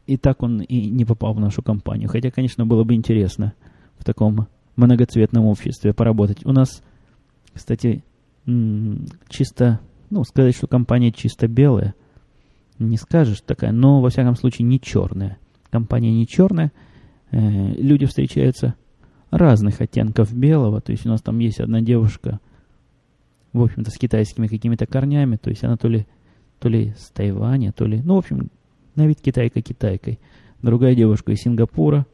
и 0.07 0.17
так 0.17 0.41
он 0.41 0.61
и 0.61 0.89
не 0.89 1.05
попал 1.05 1.35
в 1.35 1.39
нашу 1.39 1.61
компанию. 1.61 2.09
Хотя, 2.09 2.31
конечно, 2.31 2.65
было 2.65 2.85
бы 2.85 2.95
интересно 2.95 3.53
в 3.99 4.03
таком 4.03 4.47
многоцветном 4.77 5.45
обществе 5.45 5.93
поработать. 5.93 6.43
У 6.43 6.53
нас, 6.53 6.81
кстати, 7.53 8.03
чисто 9.29 9.79
ну, 10.09 10.23
сказать, 10.23 10.55
что 10.55 10.67
компания 10.67 11.11
чисто 11.11 11.47
белая, 11.47 11.95
не 12.79 12.97
скажешь 12.97 13.41
такая, 13.41 13.71
но, 13.71 14.01
во 14.01 14.09
всяком 14.09 14.35
случае, 14.35 14.67
не 14.67 14.79
черная. 14.79 15.37
Компания 15.69 16.11
не 16.11 16.27
черная, 16.27 16.71
э, 17.31 17.73
люди 17.73 18.05
встречаются 18.05 18.75
разных 19.31 19.81
оттенков 19.81 20.33
белого, 20.33 20.79
то 20.81 20.91
есть 20.91 21.05
у 21.05 21.09
нас 21.09 21.21
там 21.21 21.39
есть 21.39 21.59
одна 21.59 21.81
девушка, 21.81 22.39
в 23.53 23.61
общем-то, 23.61 23.91
с 23.91 23.97
китайскими 23.97 24.47
какими-то 24.47 24.85
корнями, 24.85 25.35
то 25.35 25.49
есть 25.49 25.63
она 25.63 25.77
то 25.77 25.87
ли, 25.87 26.07
то 26.59 26.69
ли 26.69 26.93
с 26.97 27.09
Тайваня, 27.11 27.71
то 27.71 27.85
ли, 27.85 28.01
ну, 28.01 28.15
в 28.15 28.19
общем, 28.19 28.49
на 28.95 29.05
вид 29.07 29.21
китайка 29.21 29.61
китайкой. 29.61 30.19
Другая 30.61 30.95
девушка 30.95 31.31
из 31.31 31.41
Сингапура, 31.41 32.05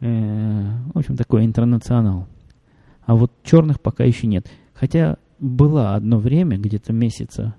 э, 0.00 0.70
в 0.92 0.98
общем, 0.98 1.16
такой 1.16 1.44
интернационал. 1.44 2.26
А 3.06 3.14
вот 3.14 3.32
черных 3.42 3.80
пока 3.80 4.04
еще 4.04 4.26
нет. 4.26 4.46
Хотя 4.74 5.18
была 5.44 5.94
одно 5.94 6.18
время, 6.18 6.56
где-то 6.56 6.92
месяца 6.92 7.54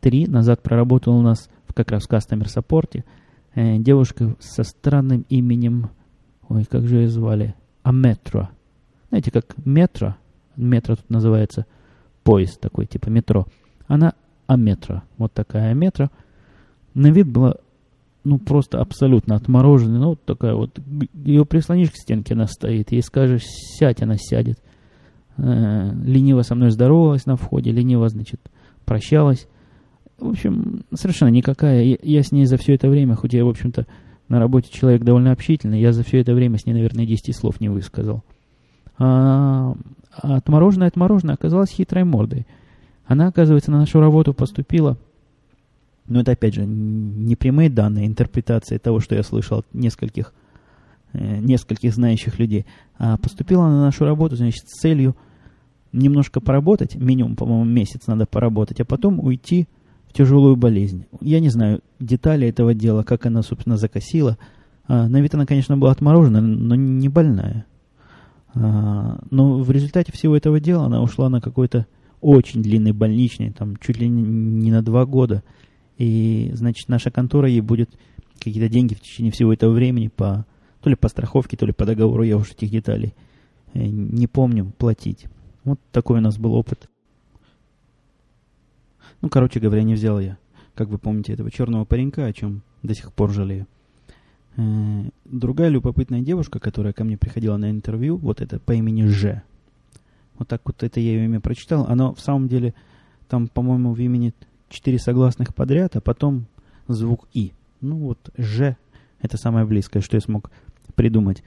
три 0.00 0.26
назад 0.26 0.62
проработала 0.62 1.16
у 1.16 1.22
нас 1.22 1.50
как 1.74 1.90
раз 1.90 2.04
в 2.04 2.08
кастомер 2.08 2.48
саппорте 2.48 3.04
э, 3.54 3.78
девушка 3.78 4.36
со 4.38 4.62
странным 4.62 5.26
именем, 5.28 5.90
ой, 6.48 6.64
как 6.64 6.86
же 6.86 6.98
ее 6.98 7.08
звали, 7.08 7.54
Аметро. 7.82 8.50
Знаете, 9.08 9.32
как 9.32 9.56
метро, 9.64 10.16
метро 10.56 10.94
тут 10.94 11.10
называется 11.10 11.66
поезд 12.22 12.60
такой, 12.60 12.86
типа 12.86 13.08
метро. 13.08 13.46
Она 13.88 14.14
Аметро, 14.46 15.02
вот 15.18 15.32
такая 15.32 15.74
метро. 15.74 16.10
На 16.94 17.08
вид 17.08 17.28
была, 17.28 17.56
ну, 18.22 18.38
просто 18.38 18.80
абсолютно 18.80 19.34
отмороженная, 19.34 19.98
ну, 19.98 20.08
вот 20.10 20.24
такая 20.24 20.54
вот, 20.54 20.78
ее 21.14 21.44
прислонишь 21.44 21.90
к 21.90 21.96
стенке, 21.96 22.34
она 22.34 22.46
стоит, 22.46 22.92
ей 22.92 23.02
скажешь, 23.02 23.42
сядь, 23.44 24.02
она 24.02 24.16
сядет. 24.16 24.60
Э, 25.36 25.90
лениво 26.04 26.42
со 26.42 26.54
мной 26.54 26.70
здоровалась 26.70 27.26
на 27.26 27.36
входе, 27.36 27.72
лениво, 27.72 28.08
значит, 28.08 28.40
прощалась. 28.84 29.48
В 30.18 30.30
общем, 30.30 30.84
совершенно 30.94 31.30
никакая. 31.30 31.98
Я, 32.02 32.22
с 32.22 32.30
ней 32.30 32.46
за 32.46 32.56
все 32.56 32.74
это 32.74 32.88
время, 32.88 33.16
хоть 33.16 33.32
я, 33.32 33.44
в 33.44 33.48
общем-то, 33.48 33.86
на 34.28 34.38
работе 34.38 34.70
человек 34.72 35.02
довольно 35.02 35.32
общительный, 35.32 35.80
я 35.80 35.92
за 35.92 36.04
все 36.04 36.20
это 36.20 36.34
время 36.34 36.58
с 36.58 36.66
ней, 36.66 36.72
наверное, 36.72 37.06
10 37.06 37.36
слов 37.36 37.60
не 37.60 37.68
высказал. 37.68 38.22
А, 38.96 39.74
а 40.16 40.36
отмороженная 40.36 40.88
отмороженная 40.88 41.34
оказалась 41.34 41.70
хитрой 41.70 42.04
мордой. 42.04 42.46
Она, 43.06 43.26
оказывается, 43.26 43.70
на 43.70 43.80
нашу 43.80 44.00
работу 44.00 44.32
поступила. 44.32 44.96
Но 46.06 46.20
это, 46.20 46.32
опять 46.32 46.54
же, 46.54 46.64
не 46.64 47.34
прямые 47.34 47.70
данные, 47.70 48.06
интерпретация 48.06 48.78
того, 48.78 49.00
что 49.00 49.14
я 49.14 49.22
слышал 49.22 49.58
от 49.58 49.66
нескольких 49.72 50.32
нескольких 51.14 51.94
знающих 51.94 52.38
людей, 52.38 52.66
а 52.98 53.16
поступила 53.16 53.68
на 53.68 53.82
нашу 53.82 54.04
работу, 54.04 54.36
значит, 54.36 54.68
с 54.68 54.80
целью 54.80 55.16
немножко 55.92 56.40
поработать, 56.40 56.96
минимум, 56.96 57.36
по-моему, 57.36 57.64
месяц 57.64 58.06
надо 58.06 58.26
поработать, 58.26 58.80
а 58.80 58.84
потом 58.84 59.20
уйти 59.20 59.68
в 60.08 60.12
тяжелую 60.12 60.56
болезнь. 60.56 61.06
Я 61.20 61.40
не 61.40 61.48
знаю 61.48 61.80
детали 62.00 62.48
этого 62.48 62.74
дела, 62.74 63.04
как 63.04 63.26
она, 63.26 63.42
собственно, 63.42 63.76
закосила. 63.76 64.36
А, 64.86 65.08
на 65.08 65.20
вид 65.20 65.34
она, 65.34 65.46
конечно, 65.46 65.76
была 65.76 65.92
отморожена, 65.92 66.40
но 66.40 66.74
не 66.74 67.08
больная. 67.08 67.64
А, 68.54 69.20
но 69.30 69.58
в 69.58 69.70
результате 69.70 70.12
всего 70.12 70.36
этого 70.36 70.60
дела 70.60 70.86
она 70.86 71.00
ушла 71.00 71.28
на 71.28 71.40
какой-то 71.40 71.86
очень 72.20 72.62
длинный 72.62 72.92
больничный, 72.92 73.52
там 73.52 73.76
чуть 73.76 73.98
ли 73.98 74.08
не 74.08 74.70
на 74.70 74.82
два 74.82 75.04
года. 75.06 75.42
И, 75.96 76.50
значит, 76.54 76.88
наша 76.88 77.10
контора 77.10 77.48
ей 77.48 77.60
будет 77.60 77.90
какие-то 78.38 78.68
деньги 78.68 78.94
в 78.94 79.00
течение 79.00 79.30
всего 79.30 79.52
этого 79.52 79.72
времени 79.72 80.08
по 80.08 80.44
то 80.84 80.90
ли 80.90 80.96
по 80.96 81.08
страховке, 81.08 81.56
то 81.56 81.64
ли 81.64 81.72
по 81.72 81.86
договору, 81.86 82.24
я 82.24 82.36
уж 82.36 82.50
этих 82.50 82.68
деталей 82.68 83.14
э, 83.72 83.86
не 83.86 84.26
помню, 84.26 84.70
платить. 84.76 85.28
Вот 85.64 85.80
такой 85.92 86.18
у 86.18 86.20
нас 86.20 86.36
был 86.36 86.52
опыт 86.52 86.90
Ну, 89.22 89.30
короче 89.30 89.60
говоря, 89.60 89.82
не 89.82 89.94
взял 89.94 90.20
я, 90.20 90.36
как 90.74 90.88
вы 90.88 90.98
помните, 90.98 91.32
этого 91.32 91.50
черного 91.50 91.86
паренька, 91.86 92.26
о 92.26 92.32
чем 92.34 92.60
до 92.82 92.94
сих 92.94 93.14
пор 93.14 93.30
жалею. 93.30 93.66
Э, 94.58 95.04
другая 95.24 95.70
любопытная 95.70 96.20
девушка, 96.20 96.58
которая 96.58 96.92
ко 96.92 97.02
мне 97.02 97.16
приходила 97.16 97.56
на 97.56 97.70
интервью, 97.70 98.18
вот 98.18 98.42
это 98.42 98.60
по 98.60 98.72
имени 98.72 99.06
Ж. 99.06 99.42
Вот 100.38 100.48
так 100.48 100.60
вот 100.66 100.82
это 100.82 101.00
я 101.00 101.12
ее 101.12 101.24
имя 101.24 101.40
прочитал. 101.40 101.86
Оно 101.86 102.12
в 102.12 102.20
самом 102.20 102.46
деле, 102.46 102.74
там, 103.30 103.48
по-моему, 103.48 103.94
в 103.94 104.00
имени 104.00 104.34
четыре 104.68 104.98
согласных 104.98 105.54
подряд, 105.54 105.96
а 105.96 106.02
потом 106.02 106.44
звук 106.88 107.26
И. 107.32 107.54
Ну 107.80 107.96
вот 107.96 108.18
Ж– 108.36 108.76
это 109.24 109.38
самое 109.38 109.64
близкое, 109.64 110.02
что 110.02 110.18
я 110.18 110.20
смог 110.20 110.50
придумать, 110.94 111.42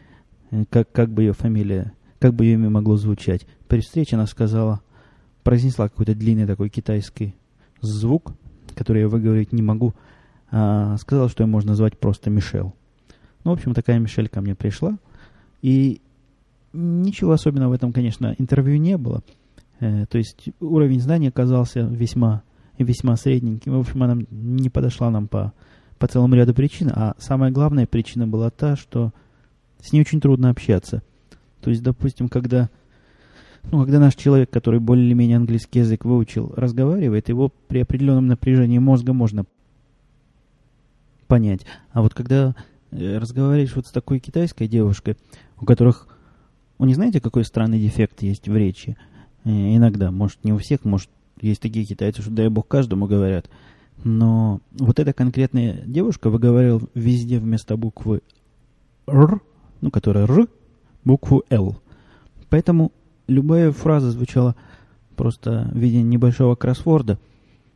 э, 0.51 0.63
как, 0.69 0.91
как 0.91 1.09
бы 1.09 1.23
ее 1.23 1.33
фамилия, 1.33 1.93
как 2.19 2.33
бы 2.33 2.45
ее 2.45 2.53
имя 2.53 2.69
могло 2.69 2.97
звучать. 2.97 3.45
При 3.67 3.81
встрече 3.81 4.15
она 4.15 4.27
сказала, 4.27 4.81
произнесла 5.43 5.89
какой-то 5.89 6.15
длинный 6.15 6.45
такой 6.45 6.69
китайский 6.69 7.35
звук, 7.81 8.33
который 8.75 9.03
я 9.03 9.07
выговорить 9.09 9.53
не 9.53 9.61
могу, 9.61 9.93
а 10.49 10.97
сказала, 10.97 11.29
что 11.29 11.43
ее 11.43 11.49
можно 11.49 11.71
назвать 11.71 11.97
просто 11.97 12.29
Мишел. 12.29 12.73
Ну, 13.43 13.51
в 13.51 13.53
общем, 13.53 13.73
такая 13.73 13.99
Мишель 13.99 14.29
ко 14.29 14.41
мне 14.41 14.55
пришла. 14.55 14.97
И 15.61 16.01
ничего 16.73 17.31
особенного 17.31 17.69
в 17.69 17.73
этом, 17.73 17.93
конечно, 17.93 18.35
интервью 18.37 18.77
не 18.77 18.97
было. 18.97 19.23
Э, 19.79 20.05
то 20.05 20.17
есть 20.17 20.49
уровень 20.59 20.99
знаний 20.99 21.29
оказался 21.29 21.81
весьма, 21.81 22.43
весьма 22.77 23.15
средненьким. 23.15 23.73
В 23.73 23.79
общем, 23.79 24.03
она 24.03 24.17
не 24.29 24.69
подошла 24.69 25.09
нам 25.09 25.27
по, 25.27 25.53
по 25.97 26.07
целому 26.07 26.35
ряду 26.35 26.53
причин. 26.53 26.91
А 26.93 27.15
самая 27.17 27.51
главная 27.51 27.87
причина 27.87 28.27
была 28.27 28.49
та, 28.49 28.75
что 28.75 29.13
с 29.81 29.91
ней 29.91 30.01
очень 30.01 30.21
трудно 30.21 30.49
общаться. 30.49 31.01
То 31.61 31.69
есть, 31.69 31.83
допустим, 31.83 32.29
когда, 32.29 32.69
ну, 33.71 33.83
когда 33.83 33.99
наш 33.99 34.15
человек, 34.15 34.49
который 34.49 34.79
более-менее 34.79 35.37
английский 35.37 35.79
язык 35.79 36.05
выучил, 36.05 36.53
разговаривает, 36.55 37.29
его 37.29 37.51
при 37.67 37.79
определенном 37.81 38.27
напряжении 38.27 38.79
мозга 38.79 39.13
можно 39.13 39.45
понять. 41.27 41.61
А 41.91 42.01
вот 42.01 42.13
когда 42.13 42.55
э, 42.91 43.17
разговариваешь 43.17 43.75
вот 43.75 43.87
с 43.87 43.91
такой 43.91 44.19
китайской 44.19 44.67
девушкой, 44.67 45.17
у 45.59 45.65
которых, 45.65 46.07
вы 46.77 46.87
не 46.87 46.93
знаете, 46.93 47.19
какой 47.19 47.43
странный 47.43 47.79
дефект 47.79 48.21
есть 48.21 48.47
в 48.47 48.55
речи? 48.55 48.97
Э, 49.43 49.49
иногда, 49.49 50.11
может, 50.11 50.43
не 50.43 50.53
у 50.53 50.57
всех, 50.57 50.85
может, 50.85 51.09
есть 51.41 51.61
такие 51.61 51.85
китайцы, 51.85 52.21
что 52.21 52.31
дай 52.31 52.49
бог 52.49 52.67
каждому 52.67 53.07
говорят. 53.07 53.49
Но 54.03 54.61
вот 54.71 54.99
эта 54.99 55.13
конкретная 55.13 55.81
девушка 55.85 56.29
выговаривала 56.29 56.87
везде 56.93 57.39
вместо 57.39 57.77
буквы 57.77 58.21
«р», 59.07 59.41
ну, 59.81 59.91
которая 59.91 60.25
«р», 60.25 60.47
букву 61.03 61.43
«Л». 61.49 61.77
Поэтому 62.49 62.91
любая 63.27 63.71
фраза 63.71 64.11
звучала 64.11 64.55
просто 65.15 65.69
в 65.73 65.77
виде 65.77 66.01
небольшого 66.01 66.55
кроссворда, 66.55 67.19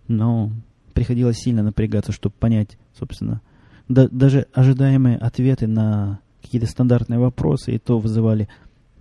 но 0.07 0.51
приходилось 0.93 1.37
сильно 1.37 1.63
напрягаться, 1.63 2.11
чтобы 2.11 2.35
понять, 2.39 2.77
собственно, 2.97 3.41
да, 3.87 4.07
даже 4.09 4.47
ожидаемые 4.53 5.17
ответы 5.17 5.67
на 5.67 6.19
какие-то 6.41 6.67
стандартные 6.67 7.19
вопросы, 7.19 7.73
и 7.73 7.79
то 7.79 7.99
вызывали 7.99 8.47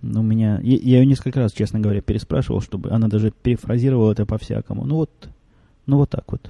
у 0.03 0.21
меня... 0.21 0.59
Я, 0.63 0.77
я 0.77 0.99
ее 0.99 1.05
несколько 1.05 1.39
раз, 1.39 1.53
честно 1.53 1.79
говоря, 1.79 2.01
переспрашивал, 2.01 2.61
чтобы 2.61 2.89
она 2.89 3.07
даже 3.07 3.31
перефразировала 3.31 4.11
это 4.11 4.25
по-всякому. 4.25 4.83
Ну 4.85 4.95
вот, 4.95 5.29
ну 5.85 5.97
вот 5.97 6.09
так 6.09 6.31
вот. 6.31 6.49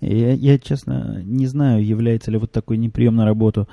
Я, 0.00 0.32
я, 0.32 0.58
честно, 0.58 1.20
не 1.24 1.46
знаю, 1.46 1.84
является 1.84 2.30
ли 2.30 2.38
вот 2.38 2.52
такой 2.52 2.76
неприем 2.76 3.16
на 3.16 3.24
работу 3.24 3.68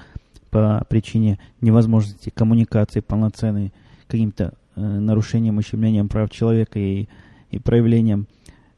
по 0.49 0.85
причине 0.89 1.39
невозможности 1.61 2.29
коммуникации 2.29 2.99
полноценной 2.99 3.73
каким-то 4.07 4.53
э, 4.75 4.81
нарушением, 4.81 5.57
ущемлением 5.57 6.09
прав 6.09 6.29
человека 6.31 6.79
и, 6.79 7.07
и 7.51 7.59
проявлением 7.59 8.27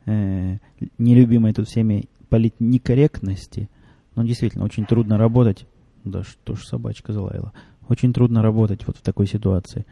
э, 0.05 0.57
нелюбимой 0.97 1.53
тут 1.53 1.67
всеми 1.67 2.05
политнекорректности. 2.29 3.69
Но 4.15 4.23
действительно, 4.23 4.65
очень 4.65 4.85
трудно 4.85 5.17
работать. 5.17 5.65
Да 6.03 6.23
что 6.23 6.55
ж 6.55 6.63
собачка 6.63 7.13
залаяла. 7.13 7.53
Очень 7.87 8.13
трудно 8.13 8.41
работать 8.41 8.87
вот 8.87 8.97
в 8.97 9.01
такой 9.01 9.27
ситуации. 9.27 9.85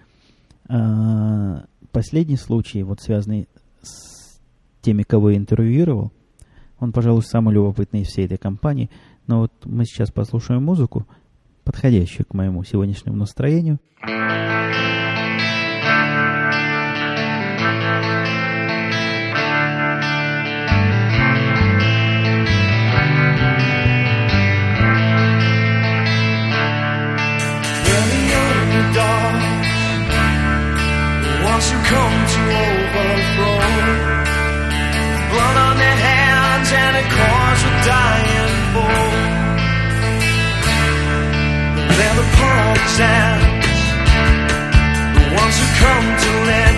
А, 0.67 1.65
последний 1.91 2.37
случай, 2.37 2.83
вот 2.83 3.01
связанный 3.01 3.47
с 3.81 4.39
теми, 4.81 5.03
кого 5.03 5.31
я 5.31 5.37
интервьюировал, 5.37 6.11
он, 6.79 6.91
пожалуй, 6.93 7.23
самый 7.23 7.53
любопытный 7.53 8.01
из 8.01 8.07
всей 8.07 8.25
этой 8.25 8.37
компании. 8.37 8.89
Но 9.27 9.41
вот 9.41 9.51
мы 9.65 9.85
сейчас 9.85 10.11
послушаем 10.11 10.63
музыку, 10.63 11.05
подходящую 11.69 12.25
к 12.25 12.33
моему 12.33 12.63
сегодняшнему 12.63 13.15
настроению. 13.15 13.77
the 42.99 43.05
ones 45.41 45.57
who 45.59 45.67
come 45.79 46.05
to 46.17 46.31
live. 46.47 46.68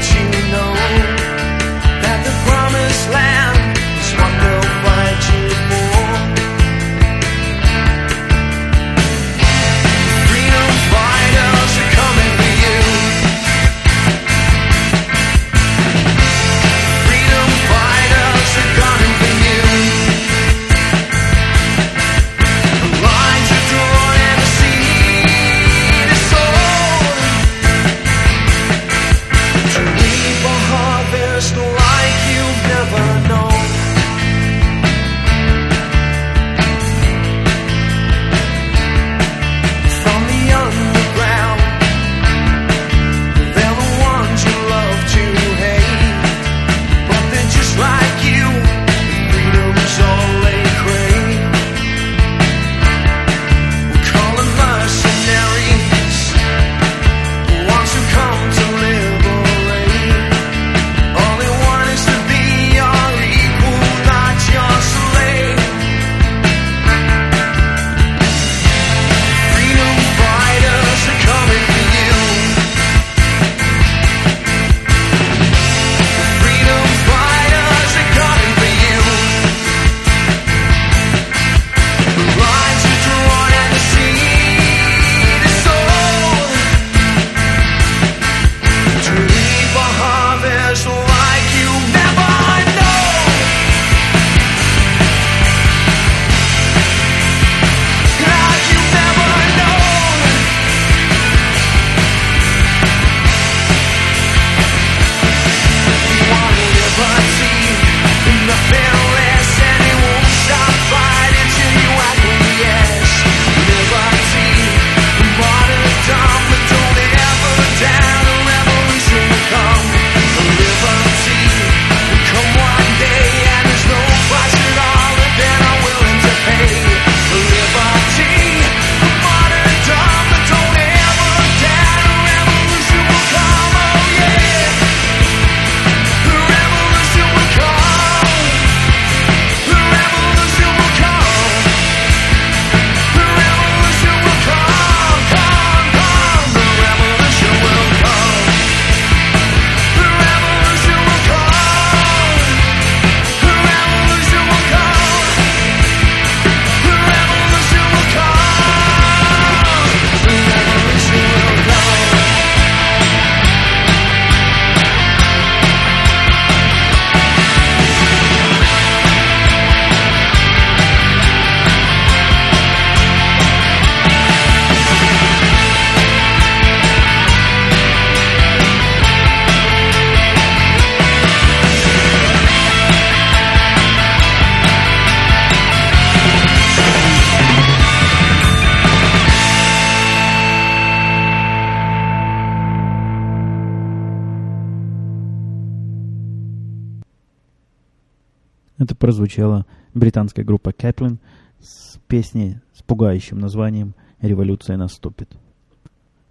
Это 198.82 198.96
прозвучала 198.96 199.68
британская 199.94 200.44
группа 200.44 200.72
Кэтлин 200.72 201.20
с 201.60 202.00
песней 202.08 202.58
с 202.74 202.82
пугающим 202.82 203.38
названием 203.38 203.94
«Революция 204.22 204.76
наступит». 204.76 205.30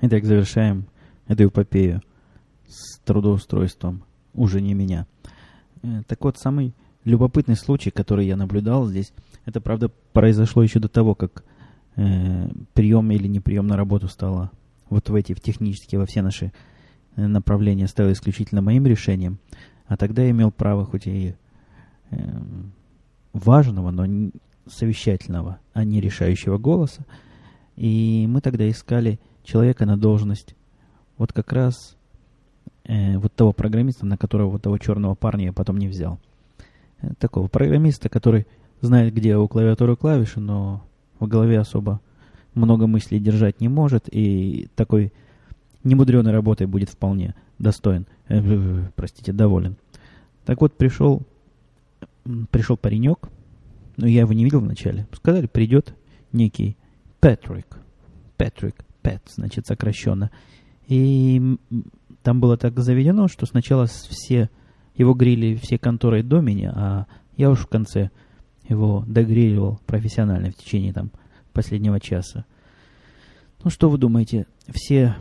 Итак, 0.01 0.25
завершаем 0.25 0.87
эту 1.29 1.47
эпопею 1.47 2.03
с 2.67 2.99
трудоустройством 3.05 4.03
уже 4.35 4.61
не 4.61 4.75
меня. 4.75 5.07
Э, 5.85 6.03
так 6.09 6.25
вот, 6.25 6.39
самый 6.39 6.75
любопытный 7.05 7.55
случай, 7.55 7.93
который 7.93 8.27
я 8.27 8.37
наблюдал 8.37 8.85
здесь, 8.89 9.13
это, 9.45 9.61
правда, 9.61 9.89
произошло 10.13 10.65
еще 10.65 10.81
до 10.81 10.89
того, 10.89 11.15
как 11.15 11.45
э, 11.95 12.49
прием 12.75 13.13
или 13.13 13.29
неприем 13.29 13.69
на 13.69 13.77
работу 13.77 14.09
стало 14.09 14.51
вот 14.89 15.09
в 15.09 15.15
эти 15.15 15.35
в 15.35 15.41
технические, 15.41 16.01
во 16.01 16.07
все 16.07 16.21
наши 16.21 16.53
э, 17.15 17.29
направления 17.29 17.87
стало 17.87 18.11
исключительно 18.11 18.61
моим 18.61 18.89
решением. 18.89 19.39
А 19.87 19.97
тогда 19.97 20.23
я 20.23 20.31
имел 20.31 20.51
право, 20.51 20.85
хоть 20.85 21.07
и 21.07 21.37
э, 22.11 22.17
важного, 23.33 23.91
но 23.91 24.31
совещательного, 24.67 25.59
а 25.73 25.85
не 25.85 26.01
решающего 26.01 26.59
голоса. 26.59 27.05
И 27.77 28.27
мы 28.29 28.41
тогда 28.41 28.69
искали 28.69 29.19
человека 29.43 29.87
на 29.87 29.97
должность 29.97 30.55
вот 31.19 31.33
как 31.33 31.53
раз 31.53 31.97
э, 32.85 33.19
вот 33.19 33.33
того 33.35 33.53
программиста, 33.53 34.07
на 34.07 34.17
которого 34.17 34.51
вот 34.51 34.63
того 34.63 34.79
черного 34.79 35.15
парня 35.15 35.47
я 35.47 35.53
потом 35.53 35.79
не 35.79 35.89
взял. 35.89 36.19
Э, 37.01 37.11
такого 37.19 37.49
программиста, 37.49 38.09
который 38.09 38.47
знает, 38.81 39.15
где 39.15 39.37
у 39.37 39.49
клавиатуры 39.49 39.97
клавиши, 39.97 40.41
но 40.41 40.83
в 41.19 41.27
голове 41.27 41.59
особо 41.59 42.01
много 42.55 42.87
мыслей 42.87 43.21
держать 43.21 43.61
не 43.61 43.69
может, 43.69 44.09
и 44.11 44.69
такой 44.75 45.13
немудреной 45.85 46.33
работой 46.33 46.67
будет 46.67 46.91
вполне 46.91 47.35
достоин, 47.59 48.07
э, 48.29 48.83
простите, 48.97 49.33
доволен. 49.33 49.77
Так 50.45 50.61
вот, 50.61 50.77
пришел, 50.77 51.23
пришел 52.51 52.77
паренек, 52.77 53.29
но 53.97 54.07
я 54.07 54.21
его 54.21 54.33
не 54.33 54.45
видел 54.45 54.61
вначале. 54.61 55.07
Сказали, 55.13 55.47
придет 55.47 55.95
некий 56.33 56.77
Патрик. 57.21 57.79
Патрик, 58.37 58.77
Пэт, 59.03 59.23
значит, 59.35 59.67
сокращенно. 59.67 60.31
И 60.87 61.57
там 62.23 62.41
было 62.41 62.57
так 62.57 62.79
заведено, 62.81 63.29
что 63.29 63.47
сначала 63.47 63.87
все 63.87 64.51
его 64.95 65.15
грили 65.15 65.55
все 65.57 65.79
конторы 65.79 66.23
до 66.23 66.41
меня, 66.41 66.73
а 66.75 67.07
я 67.37 67.51
уж 67.51 67.61
в 67.61 67.67
конце 67.67 68.11
его 68.69 69.05
догреливал 69.07 69.81
профессионально 69.87 70.51
в 70.51 70.57
течение 70.57 70.93
там 70.93 71.11
последнего 71.53 72.01
часа. 72.01 72.45
Ну 73.63 73.71
что 73.71 73.89
вы 73.89 73.99
думаете, 73.99 74.47
все, 74.69 75.17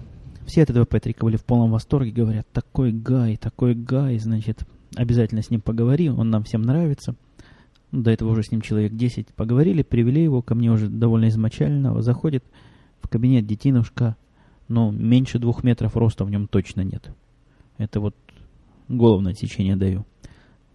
все 0.46 0.64
от 0.64 0.70
этого 0.70 0.86
Патрика 0.86 1.26
были 1.26 1.38
в 1.38 1.46
полном 1.46 1.72
восторге, 1.72 2.12
говорят, 2.12 2.48
такой 2.52 2.92
Гай, 2.92 3.38
такой 3.38 3.74
Гай, 3.74 4.18
значит, 4.20 4.64
обязательно 4.96 5.42
с 5.42 5.50
ним 5.50 5.62
поговори, 5.62 6.10
он 6.10 6.30
нам 6.30 6.44
всем 6.44 6.62
нравится. 6.62 7.16
До 7.92 8.12
этого 8.12 8.32
уже 8.32 8.44
с 8.44 8.52
ним 8.52 8.62
человек 8.62 8.94
10 8.94 9.28
поговорили, 9.30 9.82
привели 9.82 10.24
его 10.24 10.42
ко 10.42 10.56
мне 10.56 10.72
уже 10.72 10.88
довольно 10.88 11.30
измочального, 11.30 12.02
заходит 12.02 12.44
в 13.02 13.10
кабинет 13.10 13.48
детинушка, 13.48 14.16
но 14.68 14.92
меньше 14.92 15.40
двух 15.40 15.64
метров 15.64 15.98
роста 15.98 16.24
в 16.24 16.30
нем 16.30 16.48
точно 16.48 16.82
нет. 16.82 17.12
Это 17.78 18.00
вот 18.00 18.16
головное 18.88 19.34
течение 19.34 19.76
даю. 19.76 20.06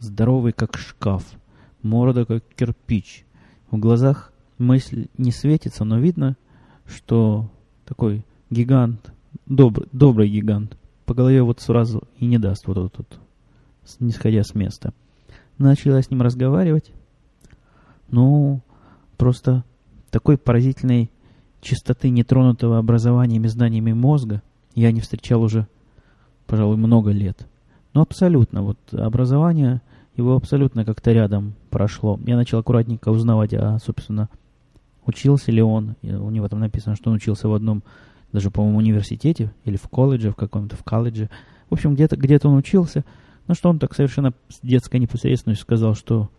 Здоровый, 0.01 0.53
как 0.53 0.77
шкаф, 0.77 1.25
морда, 1.83 2.25
как 2.25 2.45
кирпич. 2.57 3.25
В 3.71 3.79
глазах 3.79 4.33
мысль 4.59 5.07
не 5.17 5.31
светится, 5.31 5.85
но 5.85 5.99
видно, 5.99 6.37
что 6.87 7.51
такой 7.85 8.25
гигант, 8.51 9.13
добрый, 9.47 9.89
добрый 9.93 10.29
гигант, 10.29 10.77
по 11.05 11.15
голове 11.15 11.43
вот 11.43 11.61
сразу 11.61 12.05
и 12.19 12.27
не 12.27 12.39
даст 12.39 12.67
вот 12.67 12.79
этот 12.79 12.99
вот, 12.99 13.19
не 14.01 14.13
сходя 14.13 14.43
с 14.43 14.55
места. 14.55 14.93
Начала 15.59 16.03
с 16.03 16.11
ним 16.11 16.23
разговаривать. 16.23 16.93
Ну, 18.09 18.61
просто 19.17 19.65
такой 20.11 20.37
поразительной 20.39 21.11
чистоты 21.61 22.11
нетронутого 22.11 22.79
образованием 22.79 23.45
и 23.45 23.49
знаниями 23.49 23.93
мозга 23.93 24.43
я 24.75 24.93
не 24.93 25.01
встречал 25.01 25.43
уже, 25.43 25.67
пожалуй, 26.47 26.77
много 26.77 27.11
лет. 27.11 27.47
Но 27.95 28.03
абсолютно, 28.03 28.63
вот 28.63 28.79
образование 28.93 29.81
его 30.17 30.37
абсолютно 30.37 30.85
как-то 30.85 31.13
рядом 31.13 31.55
прошло. 31.71 32.21
Я 32.27 32.37
начал 32.37 32.59
аккуратненько 32.59 33.09
узнавать, 33.09 33.55
а, 33.55 33.79
собственно, 33.79 34.29
учился 35.07 35.51
ли 35.51 35.63
он. 35.63 35.97
У 36.03 36.31
него 36.31 36.49
там 36.49 36.61
написано, 36.61 36.97
что 36.97 37.11
он 37.11 37.17
учился 37.17 37.49
в 37.49 37.55
одном, 37.55 37.83
даже, 38.33 38.51
по-моему, 38.51 38.79
университете 38.79 39.53
или 39.65 39.77
в 39.77 39.89
колледже, 39.89 40.31
в 40.31 40.37
каком-то, 40.37 40.77
в 40.77 40.85
колледже. 40.85 41.31
В 41.71 41.75
общем, 41.75 41.95
где-то 41.95 42.17
где 42.17 42.39
он 42.43 42.57
учился. 42.57 43.05
Но 43.47 43.55
что 43.55 43.69
он 43.69 43.79
так 43.79 43.95
совершенно 43.95 44.33
с 44.49 44.61
детской 44.63 44.99
непосредственностью 44.99 45.65
сказал, 45.65 45.95
что 45.95 46.31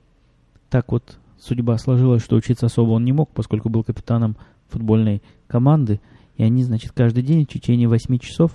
так 0.69 0.91
вот 0.91 1.17
судьба 1.39 1.77
сложилась, 1.77 2.23
что 2.23 2.35
учиться 2.35 2.65
особо 2.65 2.91
он 2.91 3.05
не 3.05 3.13
мог, 3.13 3.29
поскольку 3.29 3.69
был 3.69 3.83
капитаном 3.83 4.37
футбольной 4.69 5.21
команды, 5.47 5.99
и 6.37 6.43
они, 6.43 6.63
значит, 6.63 6.91
каждый 6.91 7.23
день 7.23 7.45
в 7.45 7.49
течение 7.49 7.87
8 7.87 8.17
часов, 8.17 8.51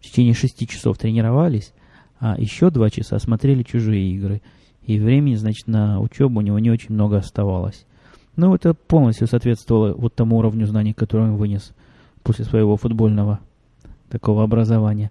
в 0.00 0.04
течение 0.04 0.34
6 0.34 0.68
часов 0.68 0.98
тренировались, 0.98 1.72
а 2.18 2.36
еще 2.38 2.70
2 2.70 2.90
часа 2.90 3.18
смотрели 3.18 3.62
чужие 3.62 4.12
игры. 4.12 4.42
И 4.82 4.98
времени, 4.98 5.34
значит, 5.34 5.66
на 5.66 6.00
учебу 6.00 6.38
у 6.38 6.42
него 6.42 6.58
не 6.58 6.70
очень 6.70 6.94
много 6.94 7.18
оставалось. 7.18 7.84
Но 8.36 8.54
это 8.54 8.72
полностью 8.74 9.26
соответствовало 9.26 9.92
вот 9.92 10.14
тому 10.14 10.38
уровню 10.38 10.66
знаний, 10.66 10.92
который 10.92 11.28
он 11.28 11.36
вынес 11.36 11.72
после 12.22 12.44
своего 12.44 12.76
футбольного 12.76 13.40
такого 14.08 14.42
образования. 14.42 15.10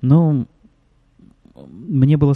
Но 0.00 0.46
мне 1.66 2.16
было 2.16 2.34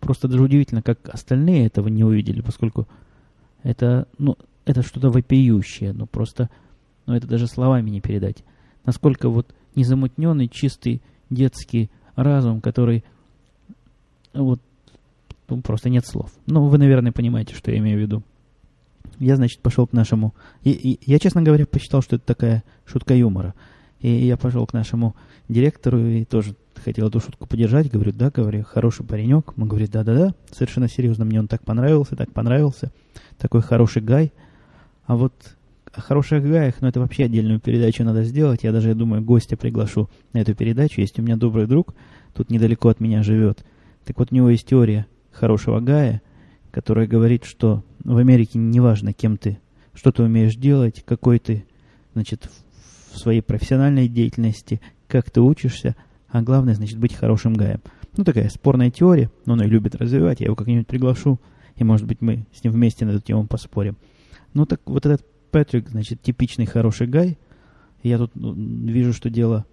просто 0.00 0.28
даже 0.28 0.42
удивительно, 0.42 0.82
как 0.82 1.08
остальные 1.08 1.66
этого 1.66 1.88
не 1.88 2.04
увидели, 2.04 2.40
поскольку 2.40 2.86
это, 3.62 4.06
ну, 4.18 4.36
это 4.64 4.82
что-то 4.82 5.10
вопиющее, 5.10 5.92
ну, 5.92 6.06
просто 6.06 6.50
но 7.06 7.16
это 7.16 7.26
даже 7.26 7.46
словами 7.46 7.90
не 7.90 8.00
передать. 8.00 8.44
Насколько 8.84 9.28
вот 9.28 9.54
незамутненный, 9.74 10.48
чистый 10.48 11.00
детский 11.30 11.90
разум, 12.14 12.60
который 12.60 13.04
вот 14.34 14.60
ну, 15.48 15.60
просто 15.62 15.88
нет 15.88 16.04
слов. 16.04 16.32
Ну, 16.46 16.66
вы, 16.66 16.78
наверное, 16.78 17.12
понимаете, 17.12 17.54
что 17.54 17.70
я 17.70 17.78
имею 17.78 17.98
в 17.98 18.02
виду. 18.02 18.22
Я, 19.18 19.36
значит, 19.36 19.60
пошел 19.60 19.86
к 19.86 19.92
нашему... 19.92 20.34
И, 20.62 20.70
и, 20.72 21.10
я, 21.10 21.18
честно 21.18 21.42
говоря, 21.42 21.66
посчитал, 21.66 22.02
что 22.02 22.16
это 22.16 22.26
такая 22.26 22.64
шутка 22.84 23.14
юмора. 23.14 23.54
И 24.00 24.10
я 24.10 24.36
пошел 24.36 24.66
к 24.66 24.72
нашему 24.72 25.16
директору 25.48 25.98
и 25.98 26.24
тоже 26.24 26.54
хотел 26.74 27.08
эту 27.08 27.20
шутку 27.20 27.46
поддержать. 27.46 27.90
Говорю, 27.90 28.12
да, 28.12 28.30
говорю, 28.30 28.64
хороший 28.64 29.04
паренек. 29.04 29.56
Он 29.56 29.68
говорит, 29.68 29.90
да-да-да, 29.90 30.34
совершенно 30.50 30.88
серьезно, 30.88 31.24
мне 31.24 31.40
он 31.40 31.48
так 31.48 31.62
понравился, 31.62 32.16
так 32.16 32.32
понравился. 32.32 32.92
Такой 33.38 33.62
хороший 33.62 34.02
гай. 34.02 34.32
А 35.06 35.16
вот 35.16 35.32
о 35.96 36.00
хороших 36.00 36.44
гаях, 36.44 36.80
но 36.80 36.88
это 36.88 37.00
вообще 37.00 37.24
отдельную 37.24 37.58
передачу 37.58 38.04
надо 38.04 38.22
сделать. 38.24 38.64
Я 38.64 38.72
даже, 38.72 38.90
я 38.90 38.94
думаю, 38.94 39.22
гостя 39.22 39.56
приглашу 39.56 40.10
на 40.32 40.38
эту 40.38 40.54
передачу. 40.54 41.00
Есть 41.00 41.18
у 41.18 41.22
меня 41.22 41.36
добрый 41.36 41.66
друг, 41.66 41.94
тут 42.34 42.50
недалеко 42.50 42.90
от 42.90 43.00
меня 43.00 43.22
живет. 43.22 43.64
Так 44.04 44.18
вот, 44.18 44.30
у 44.30 44.34
него 44.34 44.50
есть 44.50 44.66
теория 44.66 45.06
хорошего 45.32 45.80
гая, 45.80 46.20
которая 46.70 47.06
говорит, 47.06 47.44
что 47.44 47.82
в 48.04 48.16
Америке 48.18 48.58
неважно, 48.58 49.12
кем 49.12 49.38
ты, 49.38 49.58
что 49.94 50.12
ты 50.12 50.22
умеешь 50.22 50.56
делать, 50.56 51.02
какой 51.06 51.38
ты, 51.38 51.64
значит, 52.12 52.44
в 52.44 52.65
своей 53.16 53.40
профессиональной 53.40 54.08
деятельности, 54.08 54.80
как 55.08 55.30
ты 55.30 55.40
учишься, 55.40 55.96
а 56.28 56.42
главное, 56.42 56.74
значит, 56.74 56.98
быть 56.98 57.14
хорошим 57.14 57.54
гаем. 57.54 57.80
Ну, 58.16 58.24
такая 58.24 58.48
спорная 58.48 58.90
теория, 58.90 59.30
но 59.44 59.54
он 59.54 59.62
ее 59.62 59.68
любит 59.68 59.94
развивать, 59.94 60.40
я 60.40 60.46
его 60.46 60.56
как-нибудь 60.56 60.86
приглашу, 60.86 61.40
и, 61.76 61.84
может 61.84 62.06
быть, 62.06 62.20
мы 62.20 62.46
с 62.52 62.64
ним 62.64 62.72
вместе 62.72 63.04
на 63.04 63.10
эту 63.10 63.20
тему 63.20 63.46
поспорим. 63.46 63.96
Ну, 64.54 64.64
так 64.64 64.80
вот 64.86 65.04
этот 65.04 65.24
Патрик, 65.50 65.88
значит, 65.88 66.22
типичный 66.22 66.66
хороший 66.66 67.06
гай. 67.06 67.38
Я 68.02 68.18
тут 68.18 68.32
ну, 68.34 68.54
вижу, 68.54 69.12
что 69.12 69.30
дело 69.30 69.64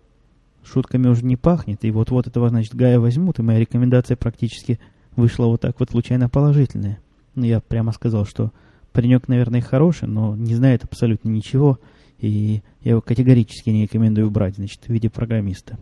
шутками 0.64 1.08
уже 1.08 1.26
не 1.26 1.36
пахнет. 1.36 1.84
И 1.84 1.92
вот-вот 1.92 2.28
этого, 2.28 2.50
значит, 2.50 2.76
Гая 2.76 3.00
возьмут, 3.00 3.40
и 3.40 3.44
моя 3.44 3.60
рекомендация 3.60 4.18
практически 4.18 4.80
вышла 5.16 5.46
вот 5.46 5.62
так 5.62 5.80
вот 5.80 5.92
случайно 5.92 6.30
положительная. 6.30 7.00
Ну, 7.36 7.46
я 7.46 7.60
прямо 7.60 7.92
сказал, 7.92 8.26
что 8.26 8.52
паренек, 8.92 9.28
наверное, 9.28 9.62
хороший, 9.62 10.08
но 10.08 10.36
не 10.36 10.56
знает 10.56 10.84
абсолютно 10.84 11.30
ничего, 11.30 11.80
и 12.24 12.62
я 12.84 12.92
его 12.92 13.02
категорически 13.02 13.70
не 13.70 13.84
рекомендую 13.84 14.32
брать, 14.32 14.56
значит, 14.56 14.82
в 14.86 14.90
виде 14.90 15.10
программиста. 15.10 15.78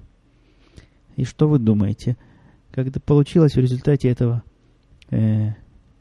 И 1.15 1.23
что 1.23 1.47
вы 1.47 1.59
думаете? 1.59 2.17
Как 2.71 2.87
это 2.87 2.99
получилось 2.99 3.53
в 3.53 3.59
результате 3.59 4.09
этого 4.09 4.41
э, 5.11 5.51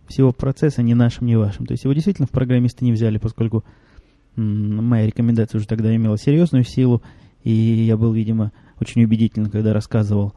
всего 0.08 0.32
процесса, 0.32 0.82
ни 0.82 0.94
нашим, 0.94 1.26
ни 1.26 1.34
вашим? 1.34 1.66
То 1.66 1.72
есть 1.72 1.84
его 1.84 1.92
действительно 1.92 2.26
в 2.26 2.30
программисты 2.30 2.86
не 2.86 2.92
взяли, 2.92 3.18
поскольку 3.18 3.64
моя 4.36 5.06
рекомендация 5.06 5.58
уже 5.58 5.68
тогда 5.68 5.94
имела 5.94 6.16
серьезную 6.16 6.64
силу, 6.64 7.02
и 7.44 7.52
я 7.52 7.98
был, 7.98 8.14
видимо, 8.14 8.52
очень 8.80 9.04
убедительно, 9.04 9.50
когда 9.50 9.74
рассказывал 9.74 10.32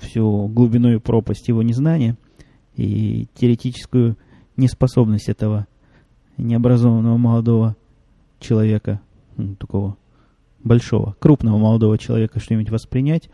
всю 0.00 0.46
глубину 0.46 0.94
и 0.94 1.00
пропасть 1.00 1.48
его 1.48 1.64
незнания 1.64 2.16
и 2.76 3.26
теоретическую 3.34 4.16
неспособность 4.56 5.28
этого 5.28 5.66
необразованного 6.36 7.16
молодого 7.16 7.76
человека, 8.38 9.00
ну, 9.42 9.56
такого 9.56 9.96
большого, 10.62 11.16
крупного 11.18 11.58
молодого 11.58 11.98
человека 11.98 12.40
что-нибудь 12.40 12.70
воспринять. 12.70 13.28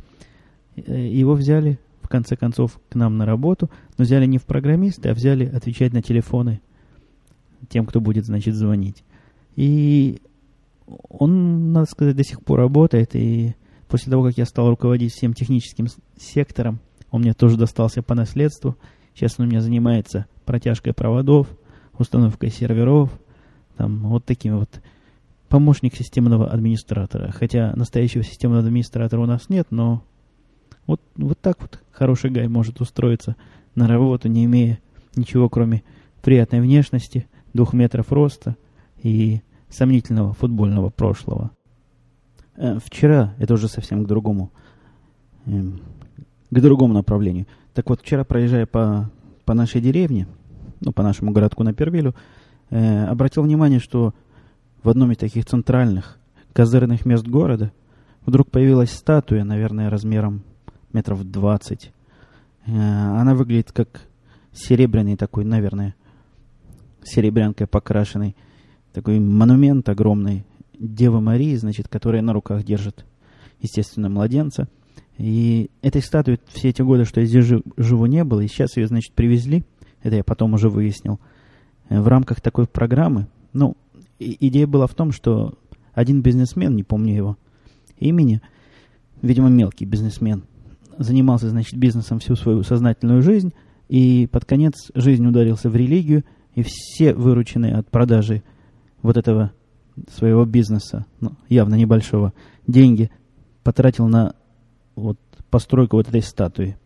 Э, 0.77 1.07
его 1.07 1.35
взяли 1.35 1.79
в 2.03 2.09
конце 2.09 2.37
концов 2.37 2.81
к 2.89 2.95
нам 2.95 3.19
на 3.19 3.27
работу, 3.27 3.71
но 3.97 4.05
взяли 4.05 4.27
не 4.27 4.39
в 4.39 4.45
программисты, 4.45 5.11
а 5.11 5.15
взяли 5.15 5.47
отвечать 5.47 5.93
на 5.93 6.03
телефоны 6.03 6.61
тем, 7.69 7.87
кто 7.87 8.01
будет, 8.01 8.25
значит, 8.25 8.55
звонить. 8.55 9.05
И 9.57 10.23
он, 10.87 11.73
надо 11.73 11.91
сказать, 11.91 12.17
до 12.17 12.25
сих 12.25 12.43
пор 12.43 12.61
работает, 12.61 13.15
и 13.15 13.55
после 13.89 14.11
того, 14.11 14.25
как 14.25 14.39
я 14.39 14.47
стал 14.47 14.71
руководить 14.71 15.13
всем 15.13 15.35
техническим 15.35 15.87
сектором, 16.17 16.81
он 17.11 17.23
мне 17.23 17.35
тоже 17.35 17.57
достался 17.57 18.03
по 18.03 18.15
наследству. 18.15 18.77
Сейчас 19.15 19.35
он 19.39 19.47
у 19.47 19.49
меня 19.49 19.61
занимается 19.61 20.27
протяжкой 20.45 20.95
проводов, 20.95 21.49
установкой 21.99 22.51
серверов, 22.51 23.11
там 23.77 24.09
вот 24.09 24.25
такими 24.25 24.55
вот 24.55 24.81
помощник 25.49 25.95
системного 25.95 26.51
администратора. 26.51 27.33
Хотя 27.33 27.73
настоящего 27.75 28.23
системного 28.23 28.65
администратора 28.65 29.21
у 29.21 29.27
нас 29.27 29.49
нет, 29.49 29.67
но 29.71 30.03
вот, 30.87 31.01
вот 31.17 31.39
так 31.41 31.61
вот 31.61 31.81
хороший 31.91 32.31
гай 32.31 32.49
может 32.49 32.81
устроиться 32.81 33.37
на 33.75 33.87
работу, 33.87 34.29
не 34.29 34.45
имея 34.45 34.79
ничего, 35.17 35.49
кроме 35.49 35.83
приятной 36.23 36.61
внешности, 36.61 37.27
двух 37.53 37.73
метров 37.73 38.13
роста 38.13 38.57
и 39.03 39.41
сомнительного 39.69 40.33
футбольного 40.35 40.91
прошлого. 40.91 41.51
Э, 42.57 42.79
вчера, 42.85 43.35
это 43.39 43.55
уже 43.55 43.69
совсем 43.69 44.05
к 44.05 44.07
другому, 44.07 44.51
э, 45.47 45.63
к 46.51 46.61
другому 46.61 46.95
направлению. 46.95 47.47
Так 47.75 47.89
вот, 47.91 48.01
вчера, 48.01 48.25
проезжая 48.25 48.67
по, 48.67 49.11
по 49.45 49.55
нашей 49.55 49.81
деревне, 49.81 50.27
ну, 50.81 50.93
по 50.93 51.03
нашему 51.03 51.33
городку 51.33 51.63
на 51.63 51.73
Первилю, 51.73 52.15
э, 52.71 53.07
обратил 53.07 53.43
внимание, 53.43 53.79
что 53.79 54.15
в 54.83 54.89
одном 54.89 55.13
из 55.13 55.17
таких 55.17 55.47
центральных 55.47 56.19
козырных 56.53 57.05
мест 57.05 57.27
города 57.27 57.73
вдруг 58.25 58.51
появилась 58.51 58.91
статуя, 58.91 59.45
наверное, 59.45 59.91
размером 59.91 60.43
метров 60.93 61.25
двадцать. 61.25 61.93
Э, 62.67 62.73
она 62.73 63.35
выглядит 63.35 63.73
как 63.73 64.03
серебряный 64.53 65.17
такой, 65.17 65.45
наверное, 65.45 65.95
серебрянкой 67.03 67.67
покрашенный 67.67 68.37
такой 68.93 69.19
монумент 69.21 69.89
огромный 69.89 70.45
Девы 70.79 71.21
Марии, 71.21 71.57
значит, 71.57 71.89
которая 71.89 72.23
на 72.23 72.33
руках 72.33 72.63
держит, 72.63 73.05
естественно, 73.61 74.09
младенца. 74.09 74.69
И 75.17 75.71
этой 75.83 76.03
статуи 76.03 76.39
все 76.47 76.69
эти 76.69 76.83
годы, 76.83 77.05
что 77.05 77.21
я 77.21 77.27
здесь 77.27 77.45
жив, 77.45 77.63
живу, 77.77 78.07
не 78.07 78.23
было, 78.23 78.41
и 78.41 78.47
сейчас 78.47 78.77
ее, 78.77 78.87
значит, 78.87 79.13
привезли, 79.15 79.65
это 80.03 80.15
я 80.15 80.23
потом 80.23 80.55
уже 80.55 80.69
выяснил, 80.69 81.19
э, 81.89 82.01
в 82.01 82.07
рамках 82.07 82.41
такой 82.41 82.69
программы. 82.69 83.27
Ну, 83.53 83.77
идея 84.19 84.67
была 84.67 84.87
в 84.87 84.95
том, 84.95 85.13
что 85.13 85.55
один 85.93 86.23
бизнесмен, 86.23 86.75
не 86.77 86.83
помню 86.83 87.15
его 87.15 87.39
имени, 87.99 88.41
видимо, 89.23 89.49
мелкий 89.49 89.85
бизнесмен, 89.85 90.45
занимался, 90.97 91.49
значит, 91.49 91.79
бизнесом 91.79 92.19
всю 92.19 92.37
свою 92.37 92.63
сознательную 92.63 93.23
жизнь, 93.23 93.53
и 93.89 94.27
под 94.31 94.45
конец 94.45 94.91
жизни 94.95 95.27
ударился 95.27 95.71
в 95.71 95.77
религию, 95.77 96.25
и 96.55 96.63
все 96.65 97.15
вырученные 97.15 97.75
от 97.75 97.91
продажи 97.91 98.43
вот 99.03 99.17
этого 99.17 99.53
своего 100.17 100.45
бизнеса, 100.45 101.07
ну, 101.21 101.33
явно 101.49 101.75
небольшого, 101.75 102.33
деньги 102.67 103.11
потратил 103.63 104.09
на 104.09 104.35
вот 104.95 105.19
постройку 105.51 105.97
вот 105.97 106.09
этой 106.09 106.23
статуи. 106.23 106.77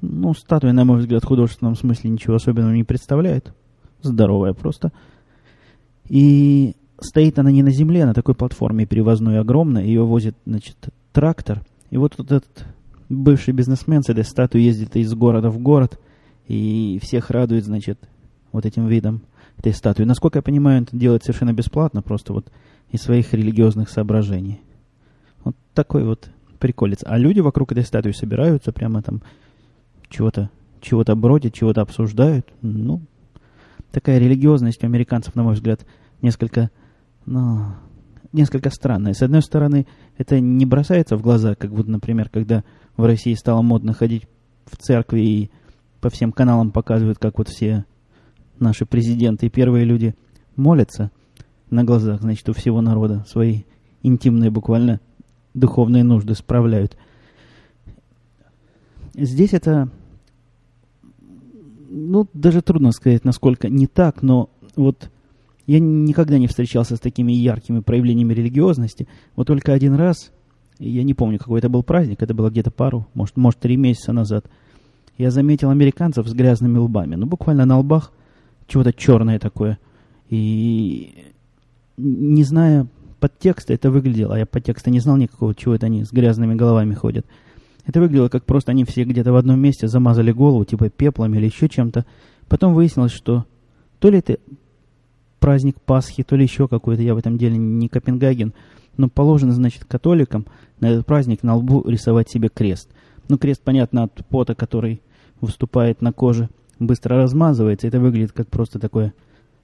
Ну, 0.00 0.34
статуя, 0.34 0.72
на 0.72 0.84
мой 0.84 0.98
взгляд, 0.98 1.22
в 1.22 1.26
художественном 1.26 1.76
смысле 1.76 2.10
ничего 2.10 2.34
особенного 2.34 2.72
не 2.72 2.84
представляет. 2.84 3.54
Здоровая 4.02 4.52
просто. 4.52 4.92
И 6.08 6.74
стоит 7.00 7.38
она 7.38 7.50
не 7.50 7.62
на 7.62 7.70
земле, 7.70 8.04
а 8.04 8.06
на 8.06 8.14
такой 8.14 8.34
платформе 8.34 8.86
перевозной 8.86 9.38
огромной. 9.40 9.86
Ее 9.86 10.04
возит, 10.04 10.36
значит, 10.46 10.76
трактор. 11.12 11.62
И 11.90 11.96
вот, 11.96 12.18
этот 12.18 12.66
бывший 13.08 13.54
бизнесмен 13.54 14.02
с 14.02 14.08
этой 14.08 14.24
статуей 14.24 14.64
ездит 14.64 14.96
из 14.96 15.12
города 15.14 15.50
в 15.50 15.58
город. 15.58 15.98
И 16.46 16.98
всех 17.02 17.30
радует, 17.30 17.64
значит, 17.64 17.98
вот 18.52 18.66
этим 18.66 18.86
видом 18.86 19.22
этой 19.56 19.72
статуи. 19.72 20.04
Насколько 20.04 20.38
я 20.38 20.42
понимаю, 20.42 20.82
это 20.82 20.96
делает 20.96 21.24
совершенно 21.24 21.52
бесплатно, 21.52 22.02
просто 22.02 22.32
вот 22.32 22.50
из 22.90 23.02
своих 23.02 23.32
религиозных 23.32 23.88
соображений. 23.88 24.60
Вот 25.42 25.56
такой 25.72 26.04
вот 26.04 26.30
приколец. 26.58 27.00
А 27.04 27.18
люди 27.18 27.40
вокруг 27.40 27.72
этой 27.72 27.84
статуи 27.84 28.12
собираются, 28.12 28.72
прямо 28.72 29.02
там 29.02 29.22
чего-то 30.08 30.50
чего-то 30.80 31.16
бродят, 31.16 31.54
чего-то 31.54 31.80
обсуждают. 31.80 32.46
Ну, 32.62 33.00
такая 33.94 34.18
религиозность 34.18 34.82
у 34.82 34.86
американцев, 34.86 35.34
на 35.34 35.42
мой 35.42 35.54
взгляд, 35.54 35.86
несколько, 36.20 36.70
ну, 37.24 37.66
несколько 38.32 38.70
странная. 38.70 39.14
С 39.14 39.22
одной 39.22 39.40
стороны, 39.40 39.86
это 40.18 40.40
не 40.40 40.66
бросается 40.66 41.16
в 41.16 41.22
глаза, 41.22 41.54
как 41.54 41.70
вот, 41.70 41.86
например, 41.86 42.28
когда 42.28 42.64
в 42.96 43.04
России 43.04 43.34
стало 43.34 43.62
модно 43.62 43.94
ходить 43.94 44.26
в 44.66 44.76
церкви 44.76 45.20
и 45.20 45.50
по 46.00 46.10
всем 46.10 46.32
каналам 46.32 46.70
показывают, 46.70 47.18
как 47.18 47.38
вот 47.38 47.48
все 47.48 47.86
наши 48.58 48.84
президенты 48.84 49.46
и 49.46 49.50
первые 49.50 49.84
люди 49.84 50.14
молятся 50.56 51.10
на 51.70 51.84
глазах, 51.84 52.20
значит, 52.20 52.48
у 52.48 52.52
всего 52.52 52.80
народа 52.80 53.24
свои 53.28 53.62
интимные 54.02 54.50
буквально 54.50 55.00
духовные 55.54 56.04
нужды 56.04 56.34
справляют. 56.34 56.96
Здесь 59.14 59.54
это, 59.54 59.88
ну, 61.94 62.26
даже 62.34 62.60
трудно 62.60 62.92
сказать, 62.92 63.24
насколько 63.24 63.68
не 63.68 63.86
так, 63.86 64.22
но 64.22 64.50
вот 64.76 65.10
я 65.66 65.78
никогда 65.78 66.38
не 66.38 66.46
встречался 66.46 66.96
с 66.96 67.00
такими 67.00 67.32
яркими 67.32 67.80
проявлениями 67.80 68.34
религиозности. 68.34 69.08
Вот 69.36 69.46
только 69.46 69.72
один 69.72 69.94
раз, 69.94 70.32
я 70.78 71.04
не 71.04 71.14
помню, 71.14 71.38
какой 71.38 71.60
это 71.60 71.68
был 71.68 71.82
праздник, 71.82 72.22
это 72.22 72.34
было 72.34 72.50
где-то 72.50 72.70
пару, 72.70 73.06
может, 73.14 73.36
может, 73.36 73.60
три 73.60 73.76
месяца 73.76 74.12
назад, 74.12 74.46
я 75.16 75.30
заметил 75.30 75.70
американцев 75.70 76.26
с 76.26 76.32
грязными 76.32 76.78
лбами. 76.78 77.14
Ну, 77.14 77.26
буквально 77.26 77.64
на 77.64 77.78
лбах– 77.78 78.12
чего-то 78.66 78.92
черное 78.92 79.38
такое. 79.38 79.78
И 80.28 81.32
не 81.96 82.42
зная 82.44 82.86
подтекста, 83.20 83.72
это 83.72 83.90
выглядело, 83.90 84.34
а 84.34 84.38
я 84.38 84.46
подтекста 84.46 84.90
не 84.90 85.00
знал 85.00 85.16
никакого, 85.16 85.54
чего 85.54 85.74
это 85.74 85.86
они 85.86 86.04
с 86.04 86.12
грязными 86.12 86.54
головами 86.54 86.94
ходят. 86.94 87.26
Это 87.86 88.00
выглядело, 88.00 88.28
как 88.28 88.44
просто 88.44 88.72
они 88.72 88.84
все 88.84 89.04
где-то 89.04 89.32
в 89.32 89.36
одном 89.36 89.60
месте 89.60 89.88
замазали 89.88 90.32
голову, 90.32 90.64
типа 90.64 90.88
пеплом 90.88 91.34
или 91.34 91.46
еще 91.46 91.68
чем-то. 91.68 92.06
Потом 92.48 92.74
выяснилось, 92.74 93.12
что 93.12 93.44
то 93.98 94.08
ли 94.08 94.18
это 94.18 94.38
праздник 95.38 95.80
Пасхи, 95.80 96.22
то 96.22 96.36
ли 96.36 96.44
еще 96.44 96.68
какой-то, 96.68 97.02
я 97.02 97.14
в 97.14 97.18
этом 97.18 97.36
деле 97.36 97.56
не 97.56 97.88
Копенгаген, 97.88 98.54
но 98.96 99.08
положено, 99.08 99.52
значит, 99.52 99.84
католикам 99.84 100.46
на 100.80 100.90
этот 100.90 101.04
праздник 101.04 101.42
на 101.42 101.56
лбу 101.56 101.86
рисовать 101.86 102.30
себе 102.30 102.48
крест. 102.48 102.88
Ну, 103.28 103.38
крест, 103.38 103.60
понятно, 103.62 104.04
от 104.04 104.26
пота, 104.26 104.54
который 104.54 105.02
выступает 105.40 106.00
на 106.00 106.12
коже– 106.12 106.48
быстро 106.78 107.16
размазывается. 107.16 107.86
Это 107.86 108.00
выглядит 108.00 108.32
как 108.32 108.48
просто 108.48 108.78
такое 108.78 109.14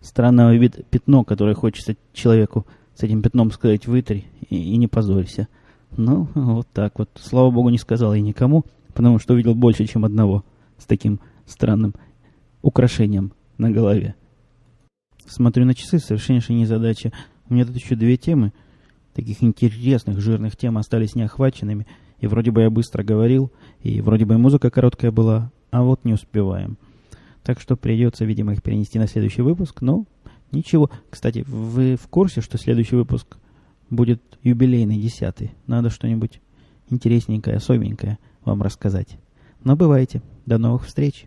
странного 0.00 0.54
вид 0.54 0.86
пятно, 0.90 1.24
которое 1.24 1.54
хочется 1.54 1.96
человеку 2.12 2.66
с 2.94 3.02
этим 3.02 3.22
пятном 3.22 3.50
сказать 3.50 3.86
«вытри» 3.86 4.26
и, 4.48 4.56
и 4.56 4.76
не 4.76 4.86
позорься. 4.86 5.48
Ну, 5.96 6.28
вот 6.34 6.68
так 6.72 6.98
вот. 6.98 7.10
Слава 7.20 7.50
богу, 7.50 7.70
не 7.70 7.78
сказал 7.78 8.14
я 8.14 8.20
никому, 8.20 8.64
потому 8.94 9.18
что 9.18 9.34
увидел 9.34 9.54
больше, 9.54 9.86
чем 9.86 10.04
одного 10.04 10.44
с 10.78 10.84
таким 10.86 11.20
странным 11.46 11.94
украшением 12.62 13.32
на 13.58 13.70
голове. 13.70 14.14
Смотрю 15.26 15.64
на 15.64 15.74
часы, 15.74 15.98
совершеннейшая 15.98 16.56
незадача. 16.56 17.12
У 17.48 17.54
меня 17.54 17.64
тут 17.64 17.76
еще 17.76 17.94
две 17.94 18.16
темы, 18.16 18.52
таких 19.14 19.42
интересных, 19.42 20.20
жирных 20.20 20.56
тем 20.56 20.78
остались 20.78 21.14
неохваченными. 21.14 21.86
И 22.20 22.26
вроде 22.26 22.50
бы 22.50 22.62
я 22.62 22.70
быстро 22.70 23.02
говорил, 23.02 23.50
и 23.80 24.00
вроде 24.00 24.24
бы 24.24 24.34
и 24.34 24.38
музыка 24.38 24.70
короткая 24.70 25.10
была, 25.10 25.50
а 25.70 25.82
вот 25.82 26.04
не 26.04 26.12
успеваем. 26.12 26.76
Так 27.42 27.60
что 27.60 27.76
придется, 27.76 28.24
видимо, 28.24 28.52
их 28.52 28.62
перенести 28.62 28.98
на 28.98 29.06
следующий 29.06 29.42
выпуск. 29.42 29.80
Но 29.80 30.04
ничего. 30.52 30.90
Кстати, 31.08 31.44
вы 31.46 31.96
в 31.96 32.08
курсе, 32.08 32.40
что 32.40 32.58
следующий 32.58 32.96
выпуск 32.96 33.38
будет 33.90 34.22
юбилейный, 34.42 35.00
десятый? 35.00 35.52
Надо 35.66 35.90
что-нибудь 35.90 36.40
интересненькое, 36.88 37.56
особенькое 37.56 38.18
вам 38.44 38.62
рассказать. 38.62 39.18
Но 39.62 39.76
бывайте. 39.76 40.22
До 40.46 40.58
новых 40.58 40.86
встреч. 40.86 41.26